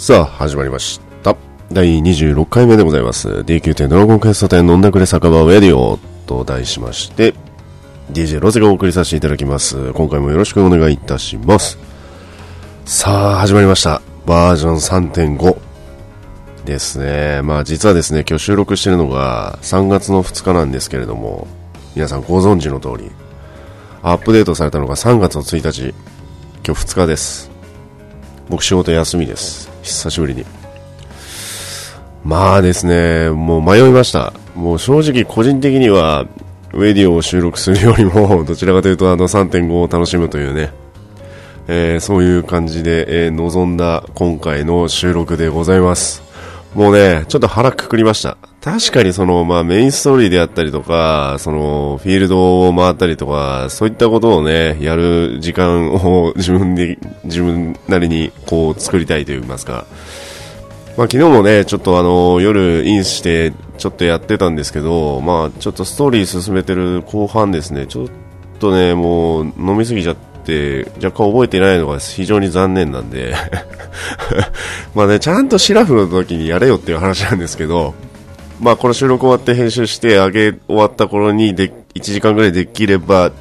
[0.00, 1.36] さあ、始まりました。
[1.72, 3.28] 第26回目でございます。
[3.28, 7.34] DQ10 ドラゴンクエスト10飲んだくれ酒場ウェディオと題しまして、
[8.12, 9.92] DJ ロゼがお送りさせていただきます。
[9.94, 11.78] 今回もよろしくお願いいたします。
[12.84, 14.00] さあ、始まりました。
[14.24, 14.76] バージョン
[15.10, 15.58] 3.5
[16.64, 17.42] ですね。
[17.42, 21.48] まあ実はですね、今日収録してるのが3月の2日なんですけれども、
[21.96, 23.10] 皆さんご存知の通り、
[24.04, 25.92] アップデートされたのが3月の1日、
[26.64, 27.50] 今日2日です。
[28.48, 29.67] 僕仕事休みです。
[29.88, 30.44] 久しぶりに。
[32.24, 34.32] まあですね、もう迷いました。
[34.54, 36.26] もう正直個人的には、
[36.74, 40.70] ウェディオを収録するよりも、 どちらかというとあの3.5を楽しむというね、
[41.68, 46.27] えー、そういう感じで、えー、臨んだ今回の収録でございます。
[46.74, 48.36] もうね、ちょっと腹くくりました。
[48.60, 59.86] 確かにその、まあメインストーリーであったりとか、その、フィールドを回ったりとか、そういったことをね、やる時間を 自分で、自分なりにこう作りたいと言いますか。
[60.98, 68.06] まあ昨日もね、ちょっとあの、夜インして、ちょっとやってたんですけど、まあちょっとストーリー進めてる後半ですね、ちょっ
[68.60, 70.27] とね、もう飲みすぎちゃって、
[71.02, 73.34] 若干覚えてないのが非常に残念なんで
[74.94, 77.94] まあね、ちゃんとシラフの時にやれよっていう話なんですけど、
[78.60, 83.32] まあこの収録終わって編集して上げ終わった頃にで1時間ぐらいできれば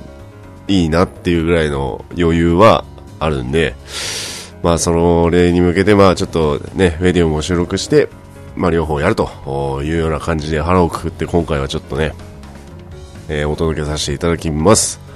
[0.68, 2.86] いいなっていうぐらいの余裕は
[3.20, 3.76] あるんで、
[4.64, 8.10] まあその例に向けてまあちょっとね、ウェディオも収録して、
[8.56, 12.14] まあ両方やるというような感じで腹をくくって今回はちょっとね、
[13.30, 15.07] え、お届けさせていただきます。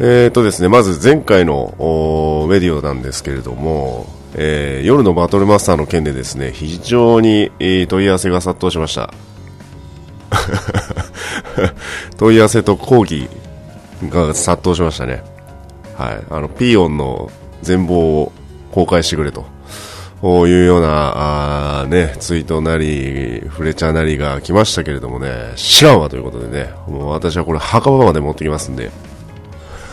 [0.00, 9.14] えーとですね、まず前回のウェディオなんですけれども、えー、夜のバトルマスターの件でですね、非常に、えー、問い合わせが殺到しました。
[12.18, 13.28] 問い合わせと抗議
[14.08, 15.22] が殺到しましたね。
[15.96, 16.20] はい。
[16.28, 17.30] あの、ピーオンの
[17.62, 18.32] 全貌を
[18.72, 19.46] 公開してくれと。
[20.22, 28.90] いうような、あね、ツイートなり、フレチャーなりが来ましたけれどもね、知らんわということでね、もう私はこれ墓場まで持ってきますんで、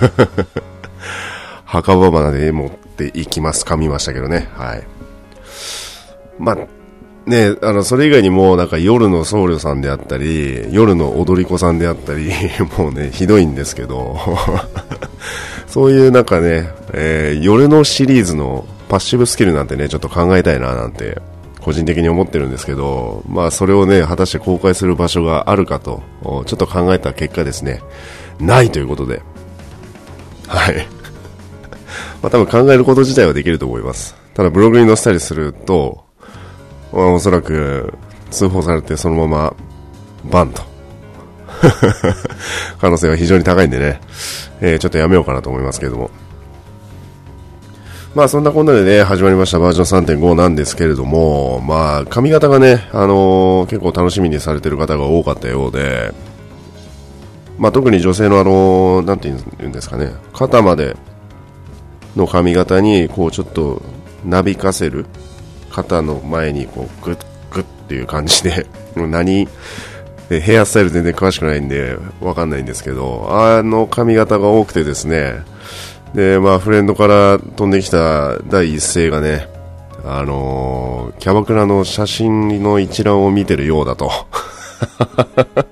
[1.66, 3.64] 墓場まで持っていきます。
[3.64, 4.50] 噛みましたけどね。
[4.56, 4.84] はい。
[6.40, 6.58] まあ、
[7.26, 12.32] ね、あの、それ以外にも、なんか夜の僧侶さんであったり、夜の踊り子さんであったり、
[12.78, 14.18] もうね、ひどいんですけど、
[15.68, 21.20] そういうなんかね、えー、夜のシリーズのパッシブスキルなんてね、ちょっと考えたいななんて、
[21.62, 27.82] 個人的に思ってるんですけど、まあそれをね、果たして公開する場所があるかと、ちょっと考えた結果ですね、
[28.40, 29.22] ないということで、
[30.52, 30.86] はい。
[32.22, 34.16] まあ多分考えること自体はできると思います。
[34.34, 36.04] ただブログに載せたりすると、
[36.92, 37.94] まあ、おそらく
[38.30, 39.56] 通報されてそのまま
[40.30, 40.62] バンと
[42.80, 44.02] 可能性は非常に高いんでね、
[44.62, 46.12] えー、ちょっとやめようかなと思いますけれども。
[48.14, 56.14] まあそんなこんなでね、始まりましたバージョン3.5なんですけれども、まあ髪型がね、あのー、結構楽しみにされてる方が多かったようで、
[57.62, 60.98] まあ特に女性のあのー、なんて言うんですかね、肩まで
[62.16, 63.84] の髪型にこうちょっと
[64.26, 65.06] なびかせる
[65.70, 68.66] 肩の前にこうグッグッっていう感じで
[68.98, 69.48] 何
[70.30, 75.44] ヘアスタイル全然詳しくないんでわかんないんですけどあの髪型が多くてですね
[76.16, 79.48] でまあフレンドから飛んできた第一声がね
[80.04, 84.10] あのー、キャバクラの写真の一覧を見てるようだと。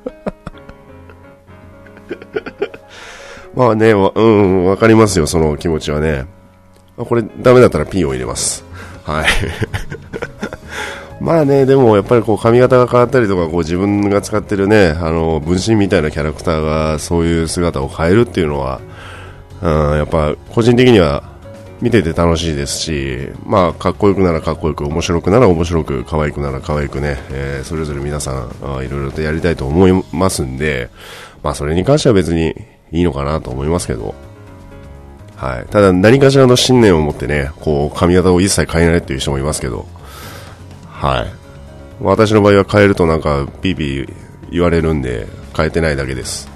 [3.59, 6.25] まあね、うん、わかりますよ、その気持ちはね。
[6.95, 8.63] これダメだったらピンを入れます。
[9.03, 9.25] はい。
[11.19, 18.79] まあね、でもやっぱりこう髪型が変わったりとか、こう自分が使ってるね、あの、分身みたいなキャラクターがそういう姿を変えるっていうのは、
[19.61, 21.23] うん、やっぱ個人的には
[21.81, 30.89] 見てて楽しいですし、まあ、かっこよくならかっこよく、面白くなら面白く、可愛くなら可愛くね、えー、それぞれ皆さん、いろいろとやりたいと思いますんで、
[31.43, 32.55] まあ、それに関しては別に
[32.91, 34.15] いいのかなと思いますけど、
[35.35, 35.65] はい。
[35.71, 39.87] ただ、何かしらの信念を持ってね、こう、髪型を一切変えないっていう人もいますけど、
[40.85, 41.31] はい。
[42.01, 44.13] 私の場合は変えるとなんか、ピーピー
[44.51, 46.49] 言われるんで、変えてないだけです。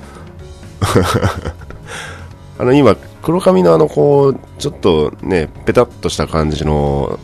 [2.59, 7.19] あの、今、黒髪のあの、こう、ちょっとね、ペタッとした感じの、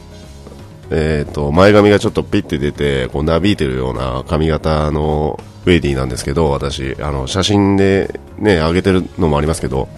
[0.91, 9.89] えっ、ー、と、前髪がちょっとピッて出て、こう、なびいてるような髪型のウェディなんですけど、私、あの、写真でね、上げてるのもありますけど、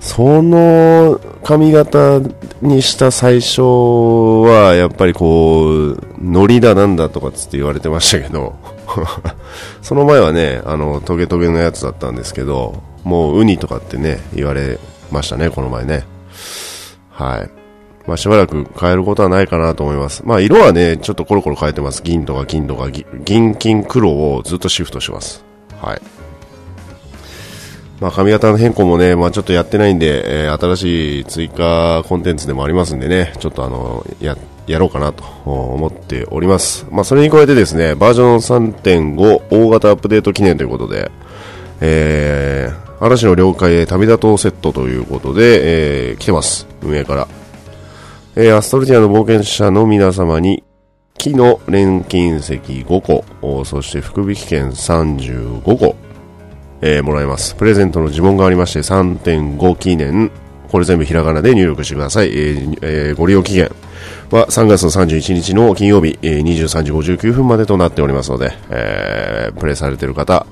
[0.00, 2.20] その髪型
[2.62, 8.54] にした最初は、やっぱりこう、ノリだなんだとかつって言われてましたけど、
[9.82, 14.78] その前はね、あの、トゲトゲのやつだったんですけど、もうウニとかってね、言われ
[15.10, 16.04] ましたね、この前ね。
[17.10, 17.65] はい。
[18.06, 20.22] まあ、しばらく変えることはないかなと思います。
[20.24, 22.02] まあ、色はね、ちょっとコロコロ変えてます。
[22.02, 22.88] 銀とか金とか、
[23.24, 25.44] 銀、金、黒をずっとシフトします。
[25.80, 26.00] はい。
[28.00, 34.36] まあ、髪型の変更もね、まあ、ちょっとやってないんで、えー、新しい追加コンテンツでもありますんでね、ちょっとあの、や、
[34.66, 36.86] やろうかなと思っております。
[36.90, 41.10] まあ、それに加えてですね、バージョン3.5大型アップデート記念ということで、
[41.80, 46.66] えー、嵐の了解へ旅立とうセットということで、えー、来てます。
[46.82, 47.28] 運営から。
[48.38, 50.62] えー、アストルティアの冒険者の皆様に、
[51.16, 53.00] 木の錬金石5
[53.40, 55.96] 個、そして福引券35個、
[56.82, 57.54] えー、もらえます。
[57.54, 60.30] プレゼントの呪文がありまして、3.5記念、
[60.70, 62.28] これ全部ひらがなで入力してください。
[62.28, 63.70] えーえー、ご利用期限
[64.30, 70.44] は3月の31日の金曜日、えー、23時59分までとなっておりますので、えー、プレイされている方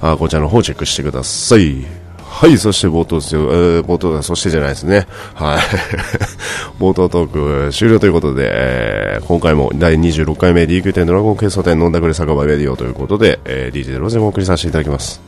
[0.00, 2.05] あ、こちらの方をチェックしてください。
[2.36, 5.06] はい、そして冒頭ですよ、えー、冒頭だ、そしてじゃないですね。
[5.32, 5.60] はい。
[6.78, 15.22] 冒頭トーク終了ということで、えー、今回も第26回目 DQ 店ドラゴンケース店飲んだくれ酒場レディオということで、えー、DJ ロゼもお送りさせていただきます。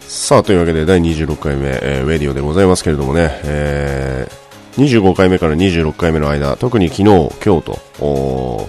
[0.00, 7.04] さあ、というわけで第26回目、えー、ウェディオでございますけれどもね、えー、25回目から26回目の間、特に昨日、
[7.40, 8.68] 今日と、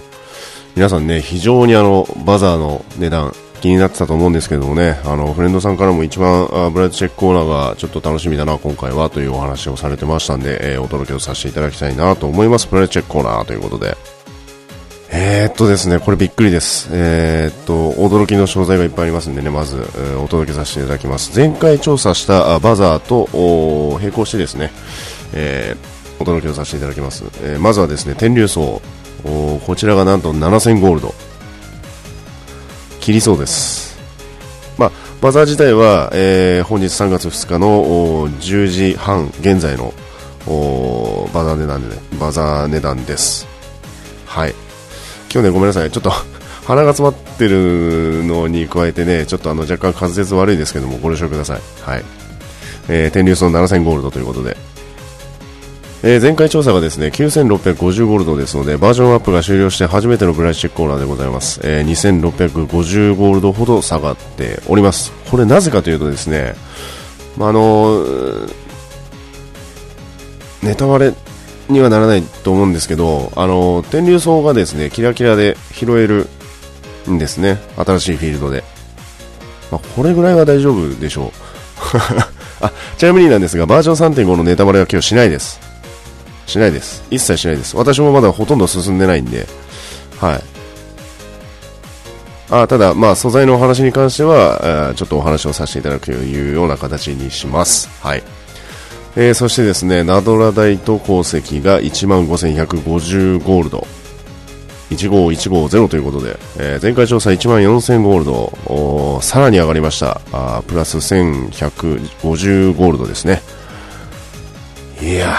[0.76, 12.66] 皆さんね、非常にあの、バザーの値段、気になってたと思うんですけどもね、あの、フレンドさんからも一番、あプライスチェックコーナーがちょっと楽しみだな、今回は、というお話をされてましたんで、えー、お届けをさせていただきたいなと思います。
[12.68, 13.96] ブライトチェックコーナーということで。
[15.12, 16.88] えー、っとですね、これびっくりです。
[16.92, 21.32] えー、っと、驚きの商材がいっぱいありますんでね、まず、えー、お届けさせていただきます。
[21.36, 24.70] 前回調査したバザーと並行してですね、
[25.32, 27.24] えー、お届けをさせていただきます。
[27.42, 28.80] えー、まずはですね、天竜草。
[29.22, 31.29] こちらがなんと7000ゴールド。
[33.10, 33.98] 切りそうです。
[34.78, 39.92] まあ、バザー自体は、えー、本日3月2日の10時半現在の
[41.34, 43.48] バザー値段で、ねバザー値段です。
[44.26, 44.54] はい。
[45.32, 45.90] 今日ね、ごめんなさい。
[45.90, 46.12] ちょっと
[46.64, 51.60] 鼻が詰まってるのに加えてね、ちょっとあの若干滑舌悪いですけども、ご了承ください。
[51.82, 52.04] はい。
[52.88, 54.56] えー、天竜層7000ゴールドということで、
[56.02, 65.12] えー、前回調査がですね9650ゴールドですのでバージョンアップが終了して初めてのブライチェックコーナーでございます、えー、2650ゴールドほど下がっております。
[65.30, 66.54] これなぜかというとですね、
[67.36, 68.04] まあ、の、
[70.62, 71.12] ネタバレ
[71.68, 76.28] にはならないと思うんですけど、あの天竜層がですねキラキラで拾える
[77.10, 77.58] んですね。
[77.76, 78.64] 新しいフィールドで、
[79.70, 81.30] まあ、これぐらいは大丈夫でしょう。
[82.62, 85.69] あちなみになんですがバージョン3.5のネタバレは今日しないです。
[86.50, 87.02] しないです。
[87.10, 87.76] 一切しないです。
[87.76, 89.46] 私もまだほとんど進んでないんで、
[90.20, 90.42] はい。
[92.50, 97.88] あただ、まあ、素材のお話に関しては、ちょっとお話をさせていただくというような形にします。
[98.02, 98.22] はい。
[99.16, 103.86] えー、そしてですね、ナドラ大と鉱石が15,150ゴールド。
[104.90, 110.20] 15150ということで、えー、前回調査14,000ゴールド、さらに上がりました。
[110.32, 113.40] あプラス1150ゴールドですね。
[115.00, 115.36] いや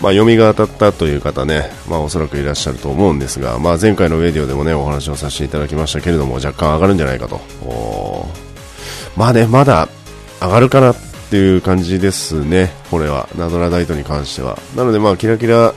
[0.00, 7.40] まあ、読みが当たったという方ね、まあ、おそらくいらっしゃると思うんですが、まあ、前回のウェディオでもね、お話をさせていただきましたけれども、若干上がるんじゃないかと。
[9.16, 9.88] まあね、まだ
[10.40, 10.96] 上がるかなっ
[11.30, 13.28] ていう感じですね、これは。
[13.36, 14.58] ナドラダイトに関しては。
[14.74, 15.74] なので、まあ、キラキラ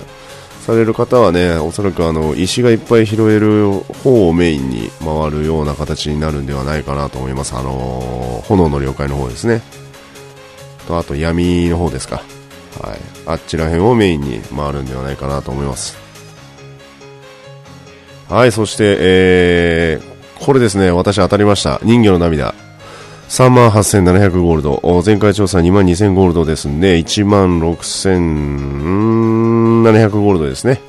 [0.65, 3.71] される方はね、おそらくあの、石がいっぱい拾える
[4.03, 7.53] 方をメインに回るような形になるんではないかなと思います。
[7.55, 9.62] あのー、炎の了解の方ですね。
[10.88, 12.24] と、あと闇の方ですか。
[12.81, 15.97] はい、あっちら辺をメインに回るんではないかなと思います。
[18.29, 20.91] はいそして、えー、これですね。
[20.91, 21.79] 私当たりました。
[21.83, 22.55] 人魚の涙。
[23.29, 25.03] 3万8700ゴールド。
[25.05, 30.81] 前回調査2万2000ゴールドですんで1万6700ゴールドですね。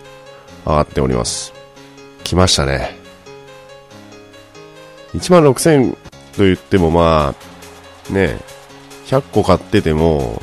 [0.65, 1.53] 上がっております。
[2.23, 2.97] 来ましたね。
[5.15, 5.97] 1万6000
[6.37, 7.35] と言ってもま
[8.11, 8.39] あね
[9.07, 10.43] 100個買ってても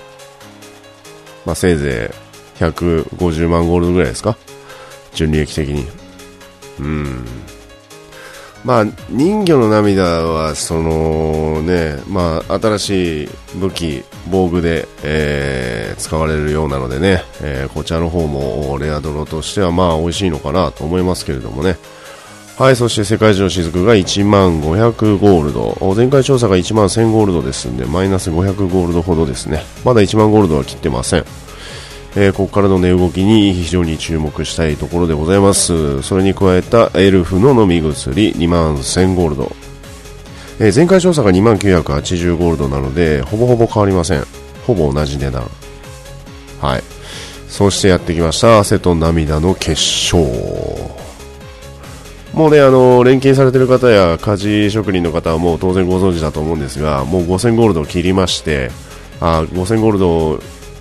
[1.45, 2.13] まあ、せいぜ
[2.59, 4.37] い150万ゴールドぐらいですか？
[5.13, 5.85] 純利益的に。
[6.79, 7.25] うん。
[8.63, 21.77] まあ、人魚の涙は、そのね、まあ、新しい武器、防具で、えー、使われるようなのでね、えー、こちらの方もレアドロとしては、まあ、美味しいのかなと思いますけれどもね。
[22.61, 25.95] はい、そして世界中の雫が1万500ゴールド。
[25.95, 29.63] 前回調査が1万1000ゴールドですんで、マイナス500ゴールドほどですね。
[29.83, 31.25] まだ1万ゴールドは切ってません。
[32.15, 36.03] えー、ここからの値動きに非常に注目したいところでございます。
[36.03, 39.51] それに加えたエルフの飲み薬2万1000ゴールド。
[40.59, 44.23] えー、前回調査が2万980ゴールドなので、ほぼほぼ変わりません。
[44.67, 45.49] ほぼ同じ値段。
[46.61, 46.83] はい。
[47.47, 51.00] そしてやってきました、汗と涙の決勝。
[52.33, 58.71] もうね、あの、連携されてる方や家事職人の方はもう当然ご存知だと思うんですが、もう5000ゴールドを切りまして、
[59.19, 60.39] あ5000ゴールド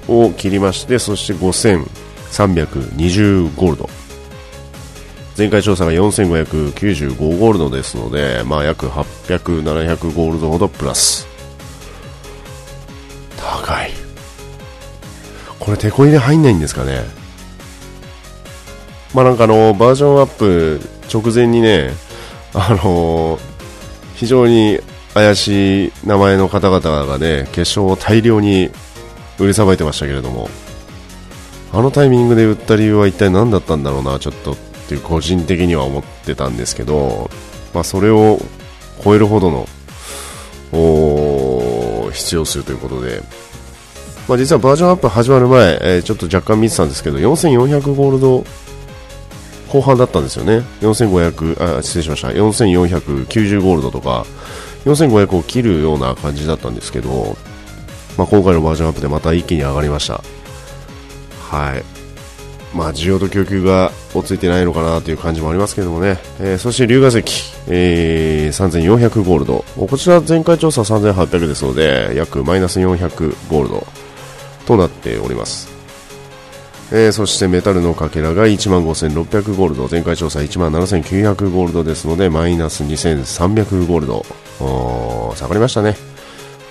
[0.08, 3.90] を切りまして、そして5320ゴールド。
[5.36, 11.26] 前回調査が4595ゴールドですので、まあ約800、700ゴールドほどプラス。
[13.36, 13.90] 高い。
[15.58, 17.02] これ手こ入れ入んないんですかね
[19.14, 20.80] まあなんかあの、バージョンアップ
[21.12, 21.90] 直前にね、
[22.54, 23.38] あの
[24.14, 24.78] 非常に
[25.14, 28.70] 怪しい名前の方々がね、決勝を大量に
[29.38, 30.48] 売りさばいてましたけれども、
[31.72, 34.56] あのタイミングで売った理由は一体何だったんだろうな、ちょっとっ
[34.88, 37.30] ていう個人的には思ってたんですけど、
[37.72, 38.40] まあ、それを
[39.04, 39.66] 超えるほどの
[42.12, 43.22] 必要数ということで、
[44.28, 48.44] まあ、実はバージョンアップ始まる前、えー、ちょっと若干見てたんですけど4400ゴールド
[49.70, 50.62] 後半だったんですよね。
[50.80, 52.28] 4500あ失礼しました。
[52.28, 54.26] 4490ゴールドとか
[54.84, 57.36] 4500を切るような感じだったんですけど、
[58.18, 60.22] まあ、今回のバージョンアップでまた一気に上がりました。
[61.48, 61.84] はい。
[62.74, 67.18] まあ、需要と供給が追いついてないのかなという感じもありますけどもね、えー、そして龍河石、
[67.66, 69.64] えー、3400ゴールド。
[69.76, 73.86] こちら前回調査3800ですので約マイナス400ゴールド
[74.66, 75.68] となっております、
[76.92, 79.88] えー、そしてメタルのかけらが1万5600ゴールド。
[79.88, 84.24] 前回調査1万7900ゴールドですのでマイナス2300ゴールド。
[85.36, 85.96] 下がりましたね。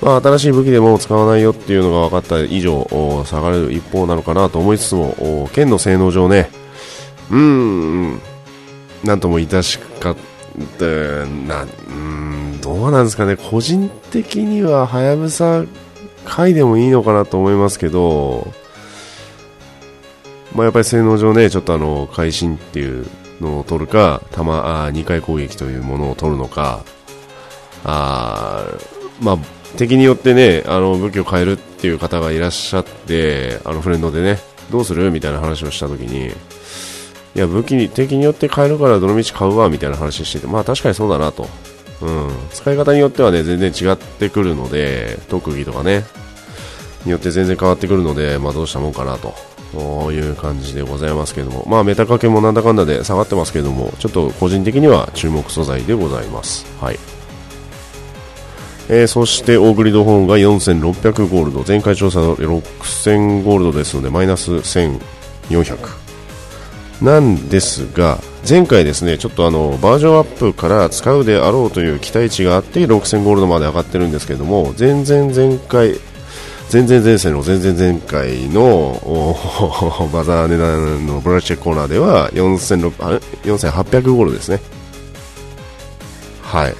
[0.01, 2.87] まあ、新しい武器でも使わないよっていうのが分かった以上
[3.25, 6.49] 下がる一方なのかなと思いつつも剣の性能上ね。
[7.29, 8.21] うーん
[9.03, 10.15] なんとも致しかっ
[10.77, 11.65] たな。
[11.89, 13.37] うんどうなんですかね。
[13.37, 15.63] 個人的にははやぶさ
[16.25, 18.47] 回でもいいのかなと思いますけど、
[20.59, 23.07] まあ、やっぱり性能上ねちょっとあの会心っていう
[23.39, 26.83] のを取るか弾あ2回攻撃というものを取るのか
[27.83, 28.65] あ
[29.21, 29.37] まあ
[29.77, 34.39] 敵によってね、あの武器を変えるっていう方がいらっしゃって、あのフレンドでね、
[34.71, 35.11] どうする？
[35.11, 36.31] みたいな話をしたときに、い
[37.35, 41.47] や、武器に、敵によって変えるからどの道買うわ、みたいな話してて、まあ確かにそうだなと。
[42.01, 42.29] うん。
[42.51, 46.03] 使い方によってはね、全然違ってくるので、特技とかね、
[47.05, 49.35] によって全然変わってくるので、まあどうしたもんかなと。
[49.73, 56.65] ういう感じでございますけども、まあメタかけもなんだかんだで下がってますけども、ちょっと個人的には注目素材でございます。
[56.79, 56.99] はい。
[58.91, 65.77] えー、そしてオーグリッドホーンが4600ゴールド前回調査6000ゴールドですのでマイナス1400
[67.03, 75.99] なんですが前回ですねちょっとあのバージョンアップから使うであろうという期待値があって6000ゴールドまで上がってるんですけども前々前回
[76.71, 78.93] 前々前世の前々前回の
[80.13, 84.59] バザー値段のブラッチェコーナーでは4800ゴールですね
[86.43, 86.75] はい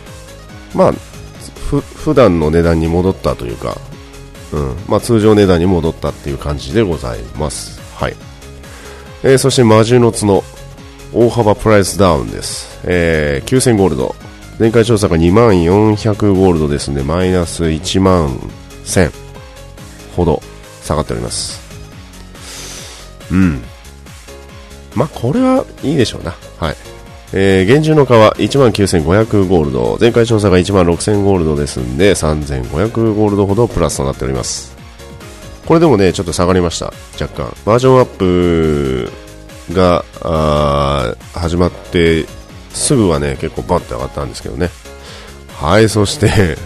[0.76, 3.78] まあふ普段の値段に戻ったというか、
[4.54, 7.80] うんまあ、通常値段に戻ったっていう感じでございます。
[7.96, 8.16] はい
[9.24, 10.44] えー、そして魔獣の角
[11.14, 14.16] 大幅プライスダウンです、えー、9000ゴールド
[14.60, 18.30] 前回調査が2万400ゴールドですのでマイナス1万
[18.86, 19.29] 1000
[20.20, 20.42] ほど
[20.84, 21.62] 下がっております。
[23.32, 23.62] うん。
[24.96, 26.36] まあこれはいいでしょうな。
[26.58, 26.76] はい。
[27.32, 29.98] えー、厳重の皮19,500ゴールド。
[30.00, 34.76] 前回調査が16,000ゴールドですんで3500ゴールドほどプラスとなっております。
[35.66, 36.92] これでもねちょっと下がりました。
[37.22, 37.56] 若干。
[37.66, 39.12] バージョンアップ
[39.72, 40.04] が
[41.34, 42.26] 始まって
[42.74, 44.70] すぐはね結構バッて上がったんですけどね。
[45.56, 46.58] はいそして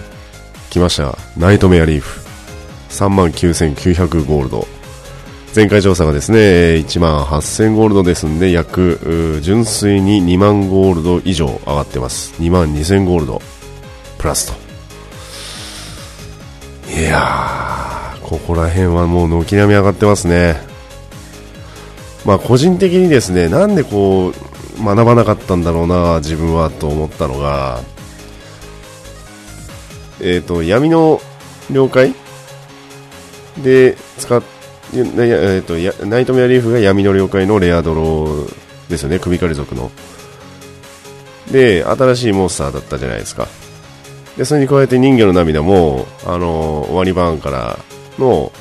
[0.69, 1.17] 来ました。
[1.37, 2.22] ナイトメアリーフ。
[2.93, 4.67] 3万9900ゴールド。
[5.55, 6.37] 前回調査がですね
[6.77, 12.33] 1万8000ゴールドですんで約純粋に2万ゴールド以上上がってます。
[12.41, 13.41] 2万2000ゴールド。
[14.19, 14.53] プラス
[16.87, 16.91] と。
[16.91, 20.55] いやーここら辺はもう軒並み上がってますね。
[22.25, 27.81] まあ個人的にですねなんでこう学ばなかったんだろうな自分はと思ったのが
[30.19, 31.19] えっ、ー、と闇の
[31.71, 32.13] 了解
[33.57, 34.41] で使っ
[34.95, 38.45] えーと、とナイトメアリーフが闇の了解のレアドロ
[38.89, 39.91] ですよね、首狩り族の。
[41.51, 43.47] で、新しいモンスターだったじゃないですか。
[44.37, 47.79] で、それに加えて人魚の涙も、あの終わり版から
[48.19, 48.51] の、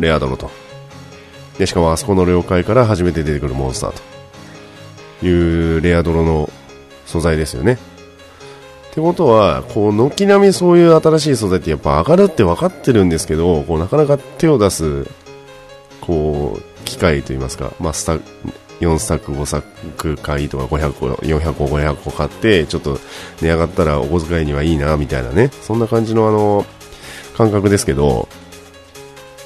[0.00, 0.50] レアドロと。
[1.58, 4.02] で、しかもあそこの了解から初めて出てくるモンスター
[5.20, 6.50] というレアドロの
[7.06, 7.78] 素材ですよね。
[8.96, 15.06] ってことは、こう、軒並みそういう新しい素材ってやっぱ上がるって分かってるんですけど、こう、なかなか手を出す、
[16.00, 18.14] こう、機械といいますか、まあ、スタ
[18.80, 19.62] 4スタック、5スタッ
[19.98, 22.98] ク買いとか500個、400個、500個買って、ちょっと
[23.42, 26.64] 値上がったらお小遣いにはいいな、みたいなね、そんな感じのあの、
[27.36, 28.30] 感覚ですけど、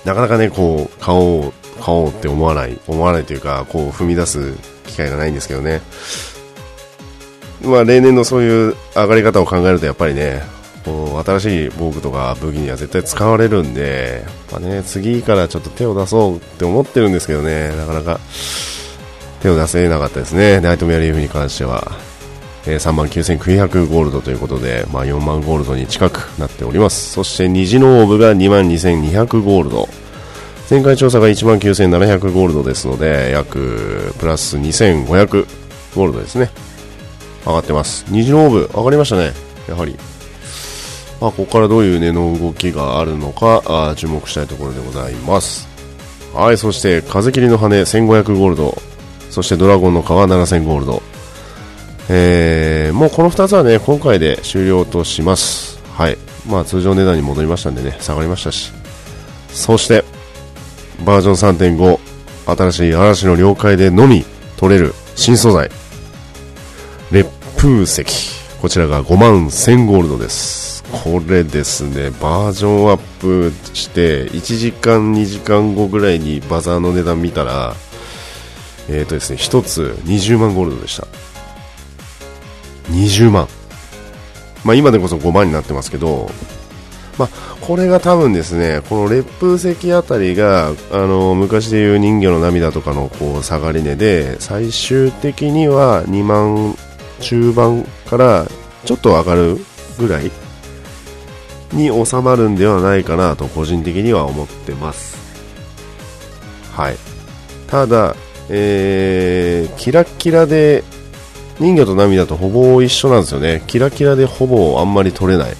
[0.04, 1.52] なかなかね、こう、買おう、
[1.82, 4.54] 買おうって思わない、思わないというか、こう、踏み出す
[4.86, 5.80] 機会がないんですけどね。
[7.62, 10.42] まあ、例年のそういう上がり方を考えると、やっぱりね、
[10.84, 18.18] こう新しい防具とか武器には絶対使われるんで、やっぱね、次からちょっと手を出そうって思ってるんですけどね、なかなか
[19.42, 22.10] 手を出せなかったですね、ナイトメアリーフに関しては。
[22.66, 27.12] えー、3万9900ゴールドということで、まあ、4万ゴールドに近くなっております。
[27.12, 29.88] そして虹のオーブが2万2200ゴールド。
[30.68, 35.46] 前回調査が1万9700ゴールドですので、約プラス2500
[35.96, 36.50] ゴールドですね。
[37.44, 38.04] 上がってます。
[38.08, 39.32] 虹のオーブ上がりましたね。
[39.68, 39.96] やはり。
[41.20, 45.68] まあ、ここからどういう値の動きがあるのかあ注目したいところでございます。
[46.34, 48.80] はい、そして風切りの羽1500ゴールド、
[49.28, 51.02] そしてドラゴンの皮7000ゴールド。
[52.08, 55.80] えー、もうこの2つはね、今回で終了とします。
[55.92, 56.16] はい。
[56.48, 58.72] まあ通常値段に戻りましたんでね、下がりましたし。
[59.52, 60.04] そして、
[61.04, 61.98] バージョン3.5、
[62.56, 64.24] 新しい嵐の了解でのみ
[64.56, 65.70] 取れる新素材。
[67.60, 68.04] 烈風石。
[68.62, 70.82] こちらが5万1000ゴールドです。
[71.04, 77.74] これですね、バージョンアップして1時間2時間後ぐらいにバザーの値段見たら、
[78.88, 81.06] えーとですね、1つ20万ゴールドでした。
[82.92, 83.46] 20万。
[84.64, 86.30] まあ、今でこそ5万になってますけど、
[87.18, 87.28] まあ、
[87.60, 96.74] これが多分ですね、この烈風石あたりが、あの、昔でいう人魚の涙とかのこう下がり値で、最終的には2万
[97.20, 98.46] 中盤から
[98.84, 99.58] ちょっと上がる
[99.98, 100.30] ぐらい
[101.72, 105.16] に収まるんではないかなと個人的には思ってます。
[106.72, 106.96] はい。
[107.68, 108.16] ただ、
[108.48, 110.82] えー、キラキラで
[111.60, 113.62] 人魚と涙とほぼ一緒なんですよね。
[113.66, 115.52] キラキラでほぼあんまり取れない。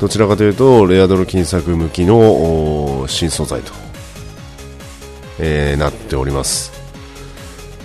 [0.00, 3.72] どちらかというと、レアドル金作向きの新素材と、
[5.38, 6.77] えー、なっております。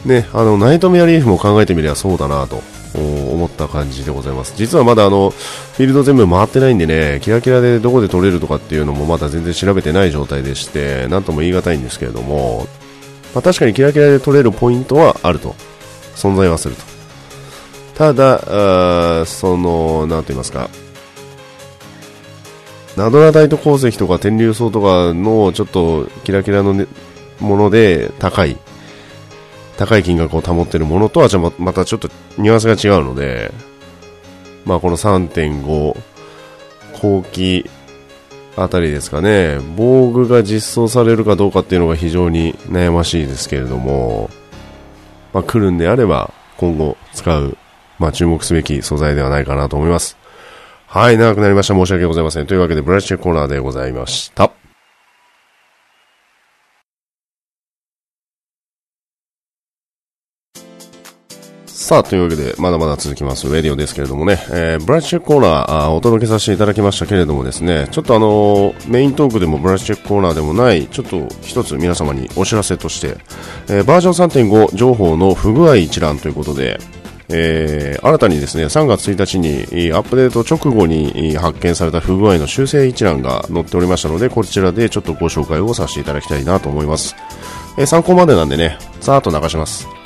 [0.06, 2.62] ね、あの、ナイトメアリーフも考えてみればそうだなと
[2.96, 4.54] 思った感じでございます。
[4.56, 12.68] 実はまだあの、フィールド全部回ってないんでね、キラキラでどこで取れるとかっていうのもまだ全然調べてない状態でして、なんとも言い難いんですけれども、
[13.34, 15.56] まあ、確かにキラキラで取れるポイントはあると。
[16.16, 16.84] 存在はすると。
[17.96, 20.70] ただ、あその、なんと言いますか、
[22.96, 26.88] ナドラダイト鉱石とか天竜層とかのちょっとキラキラの、ね、
[27.40, 28.58] もので高い、
[29.78, 33.52] 高い金額を保っているものとはじゃまたちょっとニュアンスが違うので、
[34.66, 35.98] まあこの3.5
[37.02, 37.70] 後期
[38.56, 44.30] あたりですかね、防具が実装されるかどうかっていうのが非常に悩ましいですけれども、
[45.34, 47.58] まあ来るんであれば今後使う
[48.00, 50.18] まあ、注目すべき素材ではないかなと思います。
[50.88, 51.74] はい、長くなりました。
[51.74, 52.48] 申し訳ございません。
[52.48, 54.52] というわけで、ブラッシュコーナーでございました。
[61.84, 73.18] さあ、というわけで、まだまだ続きます、ウェディオですけれどもね、えー、ブラッシュチェックコーナーあお届けさせていただきましたけれどもですね、ちょっとあのー、メイントークでもブラッシュチェックコーナーでもない、ちょっと一つ皆様にお知らせとして、
[73.68, 76.80] えー、バージョン3.5情報の不具合一覧ということで、
[77.28, 87.14] えー、新たにですね3月1日にアップデート直後に発見された不具合の修正一覧が載っておりましたのでこちらでちょっとご紹介をさせていただきたいなと思います、
[87.78, 90.03] えー、参考までなんでねざーっと流します。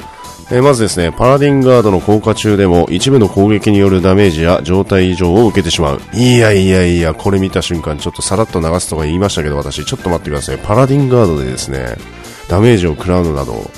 [0.50, 6.02] え、まずですね、パラディンガードの効果中でも一部の攻撃によるダメージや状態異常を受けてしまう。
[6.14, 10.58] いやいやいや、これ見た瞬間ちょっとさらっと流すとか言いましたけど私、ちょっと待ってください。
[10.58, 11.98] パラディンガードでですね、
[12.48, 13.70] ダメージを食らうのなど、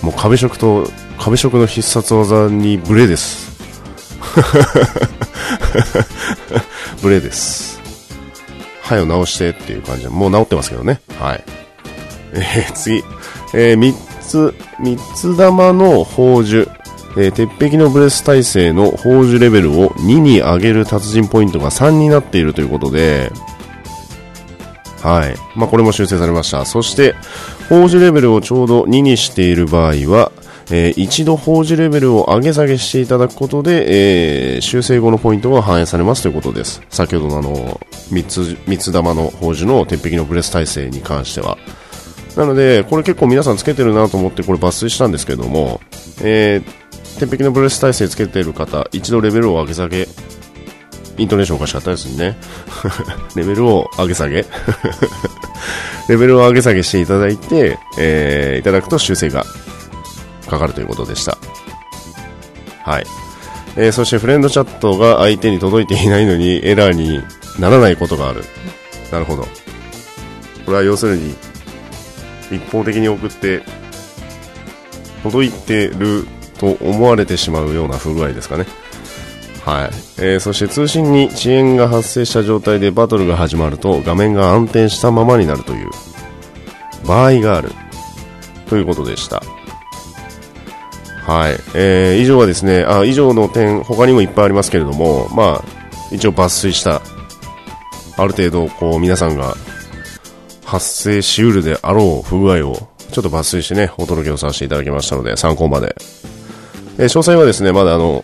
[0.00, 3.58] もう壁色と壁色の必殺技にブレです。
[7.02, 7.82] ブレです。
[8.80, 11.02] 歯を直してっていう感じで、もう直ってますけどね。
[11.20, 11.44] はい。
[12.32, 13.04] えー、次。
[13.54, 16.68] えー、3つ、3つ玉の宝珠。
[17.16, 23.32] えー、鉄壁のブレス耐性の宝珠レベルを2に上げる達人ポイントが3になっているということで、
[25.02, 25.34] はい。
[25.56, 26.64] まあ、これも修正されました。
[26.64, 27.14] そして、
[27.68, 30.32] 宝珠レベルをちょうど2にしている場合は、
[30.70, 36.82] えー、一度法事レベルを上げ下げしていただくことで、えー、修正後のポイントが反映されますということです。
[36.90, 41.56] 先ほどのあの、三つ、三つ玉の宝珠の鉄壁のブレス耐性に関しては。
[42.38, 45.80] なので、これ結構皆さんつけてるなと思ってこれ抜粋したんですけども、
[46.22, 50.06] えー、鉄壁のブレス耐性つけてる方、一度レベルを上げ下げ
[51.18, 52.36] イントネーションおかしかったですね。
[53.34, 54.46] レベルを上げ下げ
[56.08, 59.44] レベルを上げ下げしていただいて、えー、いただくと修正が
[60.48, 61.36] かかるということでした。
[62.84, 63.06] はい。
[63.76, 67.20] えー、そしてフレンドチャットが相手に届いていないのにエラーに
[67.58, 68.44] ならないことがある。
[69.10, 69.42] なるほど。
[69.42, 69.48] こ
[70.68, 71.34] れは要するに、
[72.50, 73.62] 一方的に送って、
[75.22, 76.26] 届いてる
[76.58, 78.66] と思われてしまうような不具合ですかね。
[79.64, 79.90] はい。
[80.18, 85.90] えー、そして通信に遅延が発生した状態でバトルが始まると画面が安定したままになるという
[87.06, 87.70] 場合がある
[88.68, 89.42] ということでした。
[91.26, 91.52] はい。
[91.74, 95.64] えー、以上はですね、あ、以上の点、他にもいっぱいありますけれども、まあ、
[96.10, 97.02] 一応抜粋した、
[98.16, 99.54] ある程度、こう、皆さんが
[100.68, 105.96] 発生しうるであろう不具合を、ちょっと抜粋してね、お届けをさせていただきましたので、参考まで。
[106.98, 108.22] えー、詳細はですね、まだあの、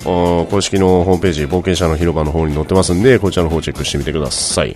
[0.50, 4.74] 公式のホームページ、冒険者の広場の方に載ってますんで、こちらの方チェックしてみてください。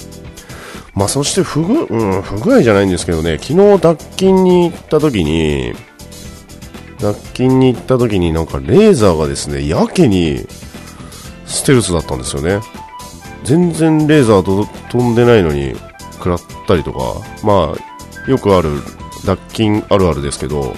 [0.94, 5.74] まあ、そして不具、うん、不具合じゃないんですけどね、昨日脱菌に行った時に、
[7.02, 10.46] 脱菌に行った時になんかレーザーがですね、やけに
[11.44, 12.60] ステルスだったんですよね。
[13.44, 15.74] 全然レーザーと飛んでないのに
[16.18, 16.98] 食らったりとか、
[17.42, 18.70] まあ、よくある
[19.24, 20.74] 脱菌あるあるですけど、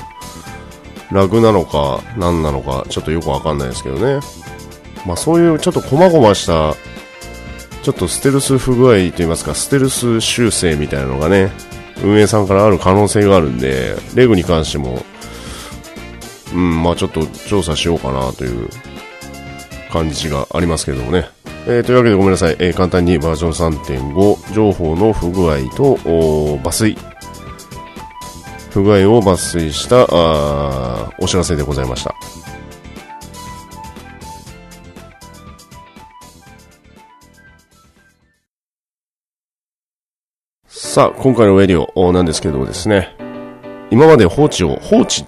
[1.10, 4.20] ラグなのか何なのかちょっとよくわかんないですけどね。
[5.06, 6.74] まあそういうちょっと細々した
[7.82, 11.50] ちょっとステルス不具合といいますか、ステルス修正みたいなのがね、
[12.02, 15.02] 運営さんからある可能性があるんで、レグに関しても、
[16.52, 18.68] うん、まあちょっと調査しようかなという
[19.90, 21.28] 感じがありますけどもね。
[21.66, 26.96] えー、というわけでごめんなさい、えー、簡単にバージョン3.5情報の不具合と抜粋。
[28.70, 32.14] 不具合を抜粋したあお知らせでございました。
[40.68, 43.14] さあ、今回のウェディオなんですけどもですね、
[43.90, 45.24] 今まで放置を、放置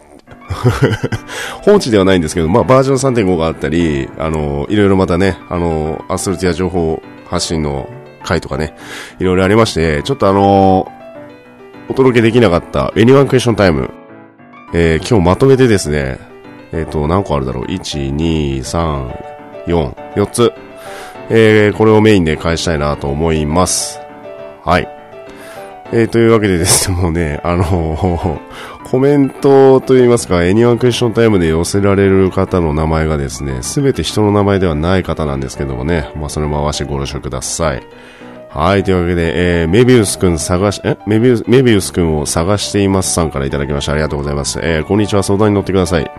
[1.62, 7.88] 放置ではないんですけど、まあ、バージョン3.5があったり、あの、いろいろまたね、あの、アストルティア情報発信の
[8.24, 8.74] 回とかね、
[9.18, 10.90] いろいろありまして、ちょっとあの、
[11.88, 13.90] お届けできなかった Anyone Question Time、
[14.74, 16.18] えー、今日まとめてですね、
[16.72, 19.32] えっ、ー、と、何個あるだろう ?1、2、3、
[19.66, 20.52] 4、4つ、
[21.28, 24.00] えー、これをメインで返したいなと思います。
[24.64, 24.88] はい。
[25.92, 28.38] えー、というわけでですね、もうね、あのー、
[28.92, 37.82] コメントといいますか、 Anyone Question Time で寄せられる方の名前がですね、すべて人の名前ではない方なんですけどもね、まあ、それも合わせてご了承ください。
[38.50, 40.98] はい、というわけで、えー、メビウスくん探し、え？
[41.06, 43.92] メビウス、メビウスくんを探していますさんからいただきました。
[43.92, 44.60] ありがとうございます。
[44.62, 46.10] えー、こんにちは、相談に乗ってください。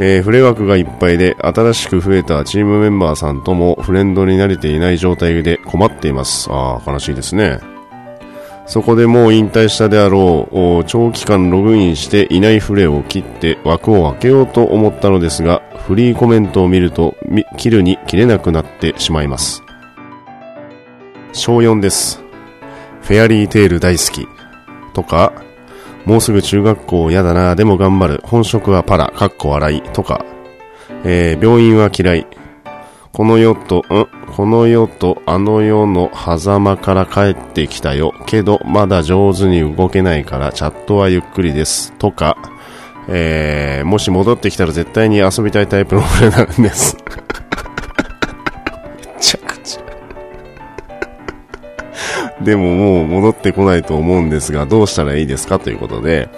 [0.00, 6.48] えー、フレ枠がいっぱいで、新しく増えたチームメンバーさんともフレンドになれていない状態で困っています。
[6.50, 7.60] ああ、悲しいですね。
[8.66, 10.48] そこでもう引退したであろ
[10.82, 17.16] う、長期間ログインしていないフレを切って枠を開けようと思ったのですが、フリーコメントを見ると、
[17.56, 19.62] 切るに切れなくなってしまいます。
[21.32, 22.20] 小4です。
[23.02, 24.26] フェアリーテール大好き。
[24.94, 25.32] とか、
[26.04, 28.20] もうすぐ中学校嫌だな、でも頑張る。
[28.24, 29.82] 本職はパラ、かっこ笑い。
[29.92, 30.24] とか、
[31.04, 32.26] えー、病院は嫌い。
[33.12, 34.15] この世と、ん？
[34.36, 38.12] この世とあの世の狭間から帰ってきたよ。
[38.26, 41.92] けど、まだ上手に動けないから、チャットはゆっくりです。
[41.94, 42.36] とか、
[43.08, 46.98] えー、もし戻ってきたら絶対に遊びたいタイプの俺なんです。
[48.98, 49.82] めちゃくちゃ
[52.44, 55.58] でももう戻ってこないと思うんですが、どうしたらいいですか？
[55.58, 56.28] ということで、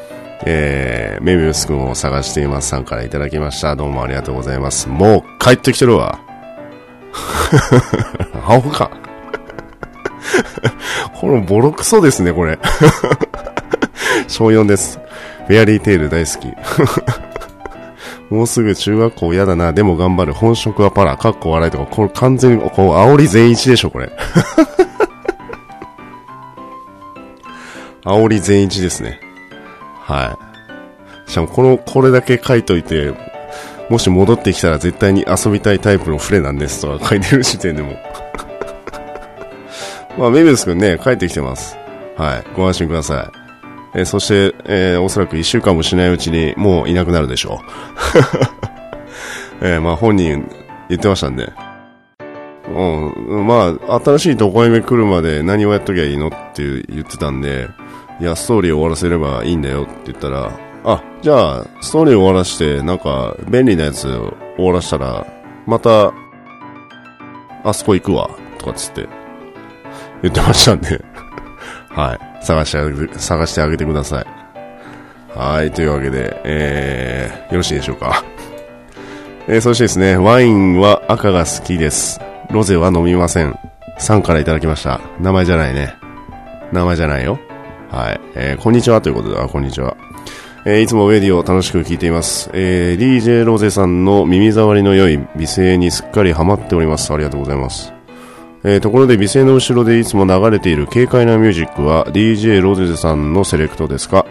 [0.44, 3.74] えー、メビウス君を探していますさんからいただきました。
[3.74, 4.88] どうもありがとうございます。
[4.88, 6.20] もう帰ってきてるわ。
[8.46, 8.90] 青か。
[11.14, 12.58] これボロクソですね、これ。
[14.28, 14.98] 小4です。
[15.46, 16.48] フェアリーテール大好き。
[18.30, 20.34] もうすぐ中学校嫌だな、でも頑張る。
[20.34, 24.12] 本職はパラ、かっこ笑いとか、これ完全に、こう、煽り全一でしょ、これ。
[28.04, 29.20] 煽り全一ですね。
[30.00, 30.38] は
[31.26, 31.30] い。
[31.30, 33.14] しかも、この、これだけ書いといて、
[33.88, 37.96] もし戻ってきたら絶対に遊びたいタイプのフレなんですとか書いてる時点でも
[40.18, 41.76] まあ、メビウス君ね、帰ってきてます。
[42.16, 42.44] はい。
[42.56, 43.30] ご安心くださ
[43.94, 43.94] い。
[43.94, 47.62] えー、そして、えー、おそらく一週間もしないうちにもういなくなるでしょ
[49.62, 49.64] う。
[49.64, 50.44] えー、まあ本人
[50.88, 51.52] 言ってましたんで。
[52.68, 57.68] うん、まあ、新しいとこへ来るまで何をやっときゃいいのって言ってたんで、
[58.20, 60.52] いや、ストーリーを終わらせればいいんだよって言ったら、
[60.90, 64.08] あ、じゃあ、ストーリー終わらして、なんか、便利なやつ
[64.56, 65.26] 終わらしたら、
[65.66, 66.14] また、
[67.62, 69.06] あそこ行くわ、とかっつって
[70.22, 70.98] 言ってましたんで
[71.92, 72.42] はい。
[72.42, 74.26] 探してあげて、探してあげてください。
[75.38, 75.70] はい。
[75.72, 78.24] というわけで、えー、よろしいでしょうか。
[79.46, 82.18] えー、そしてですね、ワインは赤が好きです。
[82.50, 83.58] ロゼは飲みません。
[83.98, 85.02] さんからいただきました。
[85.20, 85.94] 名前じゃないね。
[86.72, 87.38] 名前じゃないよ。
[87.90, 88.20] はい。
[88.34, 89.94] えー、こんにちはということで、あ、こんにちは。
[90.64, 92.50] えー、いつもウェディを楽しく聞いています。
[92.52, 97.12] えー、DJ ロゼさんの耳障りの良い美声にすっかりハマっております。
[97.12, 97.92] ありがとうございます。
[98.64, 104.26] えー、ところで美声の後ろでいつも流れている軽快なミュージックは DJ ロゼさんのセレクトですか？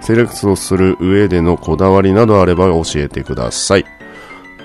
[0.00, 3.84] セレクトする上でのこだわりなどあれば教えてください。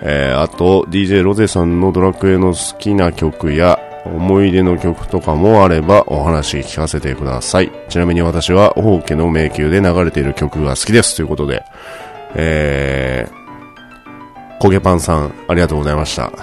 [0.01, 7.71] えー、あと DJ ロゼさんのドラクエの好きな曲や思い出の曲とかもあればお話聞かせてください。
[7.89, 11.63] ちなみに私は王家の迷宮で流れている曲が好きですということで、
[12.35, 16.31] えー、焦げパンさんありがとうございました。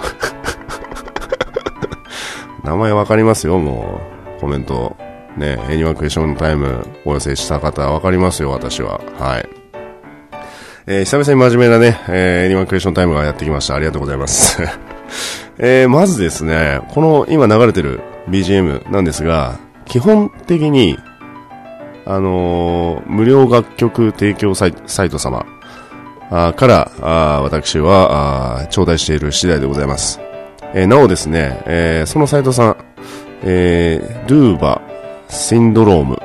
[2.63, 4.01] 名前わかりますよ、も
[4.37, 4.41] う。
[4.41, 4.95] コメント。
[5.37, 9.01] ね、エニワクエションタイムお寄せした方わかりますよ、私は。
[9.19, 9.49] はい。
[10.87, 13.75] えー、久々に真面目なね、えー、エニワクエションタイムがやってきました。
[13.75, 14.61] ありがとうございます。
[15.57, 20.97] えー、まずですね、この今流れてる BGM なんですが、基本的に、
[22.05, 24.73] あのー、無料楽曲提供サイ
[25.09, 25.45] ト様
[26.31, 30.19] あからあ私はあ頂戴している次第でございます。
[30.73, 32.77] えー、なおですね、えー、そのサイトさん、
[33.43, 34.81] えー、ドゥーバ
[35.29, 36.19] シンドローム、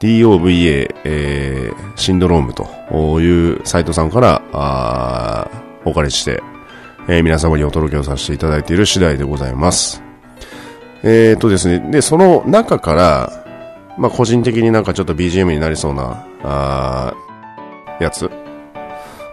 [0.00, 5.48] DOVA、えー、シンドロームというサイトさんからあ
[5.84, 6.42] お借りして、
[7.12, 10.00] え、皆様にお届けをさせていただいている次第でございます。
[11.02, 13.44] えーとですね、で、その中から、
[13.98, 17.12] まあ、個人的になんかちょっと BGM になりそうな、あ
[17.98, 18.30] やつ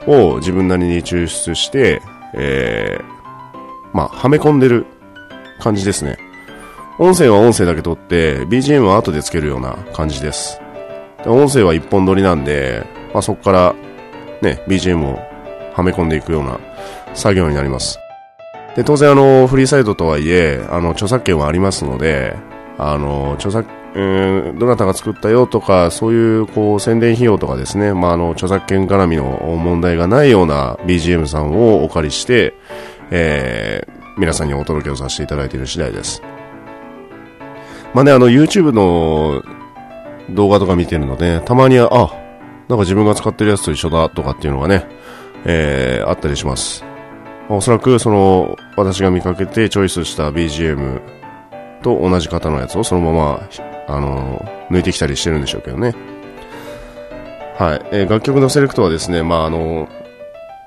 [0.07, 2.01] を自分なりに抽出して、
[2.33, 4.87] えー、まあ、はめ込んでる
[5.59, 6.17] 感じですね。
[6.97, 10.59] 音声は音声だけ撮って、BGM は後でつけるような感じです。
[11.23, 13.75] で音声は一本撮りなんで、まあ、そこから
[14.41, 15.19] ね、BGM を
[15.75, 16.59] はめ込んでいくような
[17.13, 17.99] 作業になります。
[18.75, 22.35] で、当然あの、フリーサイトとはいえ、あの、著作権はありますので、
[22.77, 32.53] あの、著作、えー、どなたが作ったよとか、そういう、こう、宣伝費用とかですね、まあ、あの、著作権絡みの問題がないような BGM さんをお借りして、
[33.09, 36.21] えー、皆さんにお届けをさせていただいている次第です。
[37.95, 39.41] まあね、あの、YouTube の
[40.29, 42.27] 動画とか見てるので、たまには、あ、
[42.67, 44.85] なんか自分が使ってるやつと一緒だとかっていうのがね、
[45.47, 46.83] えー、あったりします。
[47.49, 51.01] おそらく、その、私が見かけてチョイスした BGM
[51.81, 53.49] と同じ方のやつをそのまま、
[53.87, 55.95] あの、抜いてきたりしてるんでしょうけどね。
[57.57, 57.81] はい。
[57.91, 59.87] えー、楽曲のセレクトはですね、まあ、あの、